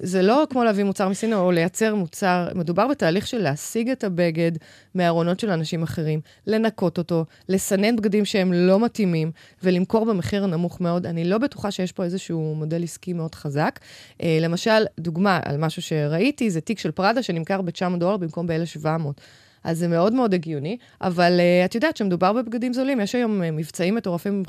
זה 0.00 0.22
לא 0.22 0.44
כמו 0.50 0.64
להביא 0.64 0.84
מוצר 0.84 1.08
מסין 1.08 1.32
או 1.32 1.50
לייצר 1.50 1.94
מוצר, 1.94 2.48
מדובר 2.54 2.88
בתהליך 2.88 3.26
של 3.26 3.38
להשיג 3.38 3.90
את 3.90 4.04
הבגד 4.04 4.52
מארונות 4.94 5.40
של 5.40 5.50
אנשים 5.50 5.82
אחרים, 5.82 6.20
לנקות 6.46 6.98
אותו, 6.98 7.24
לסנן 7.48 7.96
בגדים 7.96 8.24
שהם 8.24 8.52
לא 8.52 8.80
מתאימים, 8.80 9.30
ולמכור 9.62 10.06
במחיר 10.06 10.46
נמוך 10.46 10.80
מאוד. 10.80 11.06
אני 11.06 11.24
לא 11.24 11.38
בטוחה 11.38 11.70
שיש 11.70 11.92
פה 11.92 12.04
איזשהו 12.04 12.54
מודל 12.54 12.82
עסקי 12.82 13.12
מאוד 13.12 13.34
חזק. 13.34 13.80
למשל, 14.22 14.84
דוגמה 14.98 15.40
על 15.44 15.56
משהו 15.56 15.82
שראיתי, 15.82 16.50
זה 16.50 16.60
תיק 16.60 16.78
של 16.78 16.90
פראדה 16.90 17.22
שנמכר 17.22 17.62
ב-900 17.62 17.98
דולר 17.98 18.16
במקום 18.16 18.46
ב-1,700. 18.46 19.20
אז 19.64 19.78
זה 19.78 19.88
מאוד 19.88 20.12
מאוד 20.12 20.34
הגיוני, 20.34 20.76
אבל 21.00 21.40
uh, 21.40 21.64
את 21.64 21.74
יודעת 21.74 21.96
שמדובר 21.96 22.32
בבגדים 22.32 22.72
זולים, 22.72 23.00
יש 23.00 23.14
היום 23.14 23.42
uh, 23.42 23.44
מבצעים 23.52 23.94
מטורפים 23.94 24.42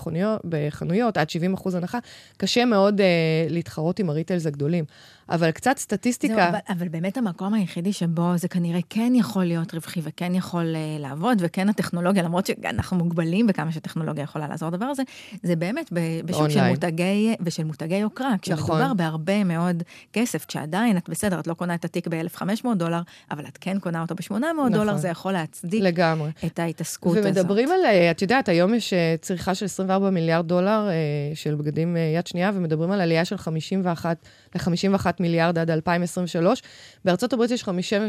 בחנויות, 0.43 1.17
עד 1.17 1.29
70 1.29 1.53
אחוז 1.53 1.75
הנחה, 1.75 1.99
קשה 2.37 2.65
מאוד 2.65 2.99
uh, 2.99 3.03
להתחרות 3.49 3.99
עם 3.99 4.09
הריטלס 4.09 4.45
הגדולים. 4.45 4.85
אבל 5.29 5.51
קצת 5.51 5.77
סטטיסטיקה... 5.77 6.35
זהו, 6.35 6.49
אבל, 6.49 6.57
אבל 6.69 6.87
באמת 6.87 7.17
המקום 7.17 7.53
היחידי 7.53 7.93
שבו 7.93 8.31
זה 8.35 8.47
כנראה 8.47 8.79
כן 8.89 9.13
יכול 9.15 9.43
להיות 9.43 9.73
רווחי 9.73 9.99
וכן 10.03 10.35
יכול 10.35 10.75
uh, 10.75 11.01
לעבוד, 11.01 11.37
וכן 11.39 11.69
הטכנולוגיה, 11.69 12.23
למרות 12.23 12.45
שאנחנו 12.45 12.97
מוגבלים 12.97 13.47
בכמה 13.47 13.71
שטכנולוגיה 13.71 14.23
יכולה 14.23 14.47
לעזור 14.47 14.69
לדבר 14.69 14.85
הזה, 14.85 15.03
זה 15.43 15.55
באמת 15.55 15.89
בשוק 16.25 16.49
של 16.49 16.67
מותגי, 16.67 17.35
ושל 17.41 17.63
מותגי 17.63 17.95
יוקרה, 17.95 18.35
כשמדובר 18.41 18.83
נכון. 18.83 18.97
בהרבה 18.97 19.43
מאוד 19.43 19.83
כסף, 20.13 20.45
כשעדיין 20.45 20.97
את 20.97 21.09
בסדר, 21.09 21.39
את 21.39 21.47
לא 21.47 21.53
קונה 21.53 21.75
את 21.75 21.85
התיק 21.85 22.07
ב-1,500 22.07 22.67
דולר, 22.75 23.01
אבל 23.31 23.45
את 23.45 23.57
כן 23.61 23.79
קונה 23.79 24.01
אותו 24.01 24.15
ב-800 24.15 24.33
נכון. 24.33 24.73
דולר, 24.73 24.97
זה 25.03 25.09
יכול 25.09 25.31
להצדיק 25.31 25.81
לגמרי. 25.81 26.31
את 26.45 26.59
ההתעסקות 26.59 27.17
הזאת. 27.17 27.25
ומדברים 27.25 27.69
על, 27.71 27.85
אה, 27.85 28.11
את 28.11 28.21
יודעת, 28.21 28.49
היום 28.49 28.73
יש 28.73 28.93
אה, 28.93 29.15
צריכה 29.21 29.55
של 29.55 29.65
24 29.65 30.09
מיליארד 30.09 30.47
דולר 30.47 30.89
של 31.33 31.55
בגדים 31.55 31.97
יד 32.17 32.27
שנייה, 32.27 32.51
ומדברים 32.53 32.91
על 32.91 33.01
עלייה 33.01 33.25
של 33.25 33.37
51 33.37 34.17
ל-51 34.55 35.05
מיליארד 35.19 35.57
עד 35.57 35.69
2023. 35.69 36.61
בארצות 37.05 37.33
הברית 37.33 37.51
יש 37.51 37.63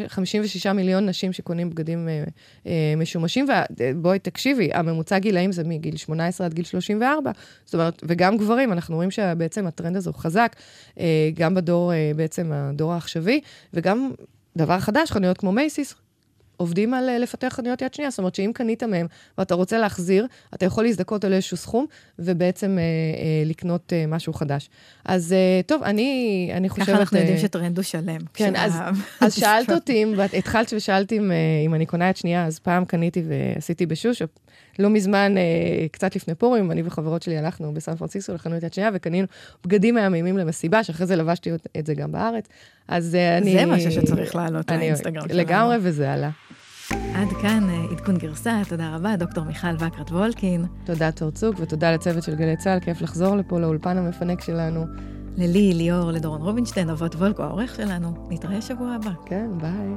56 0.09 0.67
מיליון 0.67 1.09
נשים 1.09 1.33
שקונים 1.33 1.71
בגדים 1.71 2.09
אה, 2.09 2.25
אה, 2.67 2.95
משומשים, 2.97 3.47
ובואי 3.79 4.19
תקשיבי, 4.19 4.71
הממוצע 4.73 5.19
גילאים 5.19 5.53
זה 5.53 5.65
מגיל 5.65 5.97
18 5.97 6.47
עד 6.47 6.55
גיל 6.55 6.65
34, 6.65 7.31
זאת 7.65 7.75
אומרת, 7.75 8.03
וגם 8.09 8.37
גברים, 8.37 8.73
אנחנו 8.73 8.95
רואים 8.95 9.11
שבעצם 9.11 9.67
הטרנד 9.67 9.97
הזה 9.97 10.11
הוא 10.11 10.19
חזק, 10.19 10.57
אה, 11.01 11.31
גם 11.35 11.55
בדור, 11.55 11.93
אה, 11.93 12.13
בעצם 12.17 12.53
הדור 12.53 12.93
העכשווי, 12.93 13.41
וגם 13.75 14.11
דבר 14.57 14.81
חדש, 14.81 15.11
חנויות 15.11 15.39
כמו 15.39 15.53
מייסיס, 15.53 15.95
עובדים 16.57 16.95
על 16.95 17.09
אה, 17.09 17.19
לפתח 17.19 17.49
חנויות 17.49 17.83
יד 17.83 17.95
שנייה, 17.95 18.11
זאת 18.11 18.19
אומרת 18.19 18.35
שאם 18.35 18.51
קנית 18.55 18.83
מהם 18.83 19.07
ואתה 19.39 19.55
רוצה 19.55 19.79
להחזיר, 19.79 20.27
אתה 20.55 20.67
יכול 20.67 20.85
להזדכות 20.85 21.25
על 21.25 21.33
איזשהו 21.33 21.57
סכום, 21.57 21.87
ובעצם 22.19 22.79
אה, 22.79 22.83
אה, 22.83 23.43
לקנות 23.47 23.93
אה, 23.93 24.05
משהו 24.07 24.33
חדש. 24.33 24.71
אז 25.05 25.33
אה, 25.33 25.61
טוב, 25.67 25.83
אני, 25.83 26.51
אני 26.55 26.69
חושבת... 26.69 26.87
ככה 26.87 26.99
אנחנו 26.99 27.17
אה, 27.17 27.23
יודעים 27.23 27.39
שטרנד 27.39 27.77
הוא 27.77 27.85
שלם. 27.85 28.19
כן, 28.35 28.57
אז, 28.57 28.75
אז 29.21 29.35
שאלת 29.35 29.71
אותי, 29.71 30.03
אם, 30.03 30.15
התחלת 30.39 30.73
ושאלת 30.77 31.13
אם, 31.13 31.33
אה, 31.33 31.37
אם 31.67 31.75
אני 31.75 31.87
קונה 31.87 32.09
יד 32.09 32.17
שנייה, 32.17 32.47
אז 32.47 32.59
פעם 32.59 32.85
קניתי 32.85 33.23
ועשיתי 33.29 33.87
בשוש, 33.87 34.23
לא 34.79 34.91
מזמן, 34.91 35.35
אה, 35.39 35.89
קצת 35.91 36.17
לפני 36.17 36.35
פורים, 36.35 36.71
אני 36.71 36.83
וחברות 36.85 37.23
שלי 37.23 37.39
הלכנו 37.39 37.75
בסן 37.75 37.97
פרנסיסקו 37.97 38.35
לחנות 38.35 38.63
יד 38.63 38.73
שנייה, 38.73 38.91
וקנינו 38.95 39.27
בגדים 39.65 39.95
מהממים 39.95 40.39
למסיבה, 40.39 40.85
שאחרי 40.85 41.07
זה 41.07 41.17
לבשתי 41.17 41.51
את 41.79 41.87
זה 41.87 41.95
גם 41.95 42.13
בארץ. 42.13 42.49
אז 42.89 43.15
אה, 43.15 43.39
אני... 43.39 43.53
זה 43.53 43.67
משהו 43.67 43.93
שצריך 43.93 44.37
לעלות 44.37 44.71
לאינסטגרם 44.71 45.29
שלנו. 45.29 45.41
לגמרי, 45.41 45.77
וזה 45.81 46.13
עלה. 46.13 46.31
עד 47.15 47.29
כאן 47.43 47.69
אה, 47.71 47.85
עדכון 47.91 48.17
גרסה, 48.17 48.63
תודה 48.69 48.97
רבה, 48.97 49.17
דוקטור 49.17 49.45
מיכל 49.45 49.75
וקרת 49.79 50.11
וולקין. 50.11 50.65
תודה, 50.85 51.13
תורצוק, 51.13 51.55
ותודה 51.59 51.93
לצוות 51.93 52.23
של 52.23 52.35
גלי 52.35 52.57
צה"ל, 52.57 52.81
כיף 52.81 53.03
לחזור 53.03 53.37
לפה, 53.37 53.61
לאולפן 53.61 53.99
המפנק 53.99 54.41
שלנו. 54.41 54.85
ללי, 55.37 55.75
ליאור, 55.75 56.11
לדורון 56.11 56.43
רובינשטיין, 56.43 56.91
אבות 56.91 57.15
וולקו, 57.15 57.43
העורך 57.43 57.75
שלנו. 57.75 58.27
נתראה 58.31 58.63
שבוע 58.63 58.95
הבא. 58.95 59.11
כן, 59.27 59.47
ביי. 59.61 59.95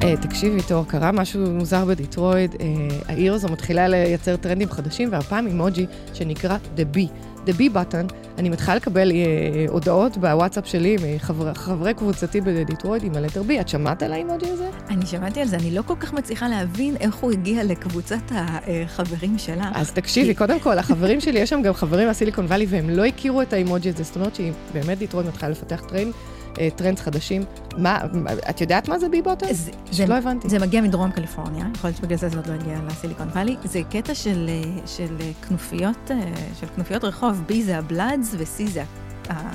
אה, 0.00 0.22
תקשיבי, 0.22 0.62
תור, 0.68 0.84
קרה 0.86 1.12
משהו 1.12 1.50
מוזר 1.50 1.84
בדטרויט. 1.84 2.54
אה, 2.54 2.58
העיר 3.08 3.34
הזו 3.34 3.48
מתחילה 3.48 3.88
לייצר 3.88 4.36
טרנדים 4.36 4.70
חדשים, 4.70 5.08
והפעם 5.12 5.46
אימוג'י 5.46 5.86
שנקרא 6.14 6.56
The 6.76 6.96
B. 6.96 7.27
The 7.48 7.60
B 7.60 7.74
Button, 7.74 8.14
אני 8.38 8.48
מתחילה 8.48 8.76
לקבל 8.76 9.10
אה, 9.10 9.70
הודעות 9.70 10.16
בוואטסאפ 10.16 10.66
שלי 10.66 10.96
מחברי 11.02 11.94
קבוצתי 11.94 12.40
בדטרויט 12.40 13.04
עם 13.04 13.14
הלטר 13.14 13.42
B. 13.48 13.60
את 13.60 13.68
שמעת 13.68 14.02
על 14.02 14.12
האימוג'י 14.12 14.50
הזה? 14.50 14.68
אני 14.90 15.06
שמעתי 15.06 15.40
על 15.40 15.48
זה, 15.48 15.56
אני 15.56 15.70
לא 15.70 15.82
כל 15.82 15.94
כך 16.00 16.12
מצליחה 16.12 16.48
להבין 16.48 16.96
איך 16.96 17.14
הוא 17.14 17.32
הגיע 17.32 17.64
לקבוצת 17.64 18.22
החברים 18.30 19.38
שלך. 19.38 19.70
אז 19.74 19.92
תקשיבי, 19.92 20.34
קודם 20.34 20.60
כל, 20.60 20.78
החברים 20.88 21.20
שלי, 21.20 21.38
יש 21.38 21.50
שם 21.50 21.62
גם 21.62 21.74
חברים 21.74 22.06
מהסיליקון 22.08 22.44
וואלי, 22.44 22.66
והם 22.68 22.90
לא 22.90 23.04
הכירו 23.04 23.42
את 23.42 23.52
האימוג'י 23.52 23.88
הזה, 23.88 24.02
זאת 24.02 24.16
אומרת 24.16 24.34
שהיא 24.34 24.52
באמת 24.72 24.98
דטרויט 24.98 25.26
מתחילה 25.26 25.50
לפתח 25.50 25.82
טרנד. 25.88 26.12
אה, 26.58 26.68
trends 26.76 27.00
חדשים. 27.00 27.42
מה, 27.76 27.98
את 28.50 28.60
יודעת 28.60 28.88
מה 28.88 28.98
זה 28.98 29.08
B 29.08 29.22
Button? 29.22 29.46
לא 30.08 30.14
הבנתי. 30.14 30.48
זה 30.48 30.58
מגיע 30.58 30.80
מדרום 30.80 31.10
קליפורניה, 31.10 31.66
יכול 31.74 31.88
להיות 31.88 31.96
שבגלל 31.96 32.18
זה 32.18 32.28
זה 32.28 32.36
עוד 32.36 32.46
לא 32.46 32.52
הגיע 32.52 32.78
לסיליקון 32.86 33.28
וואלי. 33.28 33.56
זה 33.64 33.80
קטע 33.90 34.14
של, 34.14 34.46
אה, 34.48 34.86
של 34.86 35.16
כנופיות, 35.48 36.10
אה, 36.10 36.16
של 36.60 36.66
כנופיות 36.76 37.04
רחוב, 37.04 37.42
B 37.46 37.62
זה 37.62 37.78
ה-Bloods 37.78 38.34
ו-C 38.38 38.70
זה 38.70 38.82
ה... 39.30 39.50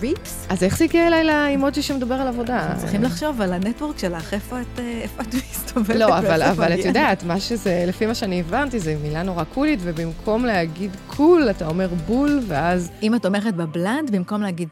Crips. 0.00 0.46
אז 0.48 0.62
איך 0.62 0.78
זה 0.78 0.84
הגיע 0.84 1.06
אליי 1.06 1.24
לאימוג'י 1.24 1.82
שמדבר 1.82 2.14
על 2.14 2.28
עבודה? 2.28 2.66
אנחנו 2.66 2.80
צריכים 2.80 3.02
לחשוב 3.02 3.40
על 3.40 3.52
ה-network 3.52 3.98
שלך, 3.98 4.34
איפה 4.34 4.60
את, 4.60 4.80
את 5.20 5.34
מסתובבת. 5.50 5.96
לא, 5.96 6.18
אבל, 6.18 6.42
אבל 6.42 6.74
את 6.80 6.84
יודעת, 6.84 7.22
מה 7.22 7.40
שזה, 7.40 7.84
לפי 7.86 8.06
מה 8.06 8.14
שאני 8.14 8.40
הבנתי, 8.40 8.80
זה 8.80 8.96
מילה 9.02 9.22
נורא 9.22 9.44
קולית, 9.44 9.80
ובמקום 9.82 10.44
להגיד 10.44 10.90
cool, 11.06 11.50
אתה 11.50 11.66
אומר 11.66 11.88
bool, 12.06 12.40
ואז... 12.46 12.90
אם 13.02 13.14
את 13.14 13.22
תומכת 13.22 13.54
בבלנד, 13.54 14.10
במקום 14.10 14.42
להגיד 14.42 14.68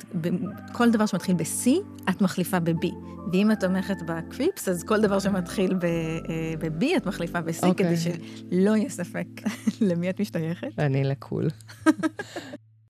כל 0.72 0.90
דבר 0.90 1.06
שמתחיל 1.06 1.34
ב-C, 1.34 1.68
את 2.10 2.20
מחליפה 2.20 2.60
ב-B. 2.60 2.86
ואם 3.32 3.52
את 3.52 3.60
תומכת 3.60 3.96
בקריפס, 4.06 4.68
אז 4.68 4.84
כל 4.84 5.00
דבר 5.00 5.18
שמתחיל 5.18 5.74
ב-B, 5.74 6.84
את 6.96 7.06
מחליפה 7.06 7.40
ב-C, 7.40 7.50
okay. 7.50 7.74
כדי 7.74 7.94
אוקיי. 7.94 7.96
שלא 7.96 8.76
יהיה 8.76 8.88
ספק 8.88 9.26
למי 9.80 10.10
את 10.10 10.20
משתייכת. 10.20 10.78
אני 10.78 11.04
לקול. 11.04 11.48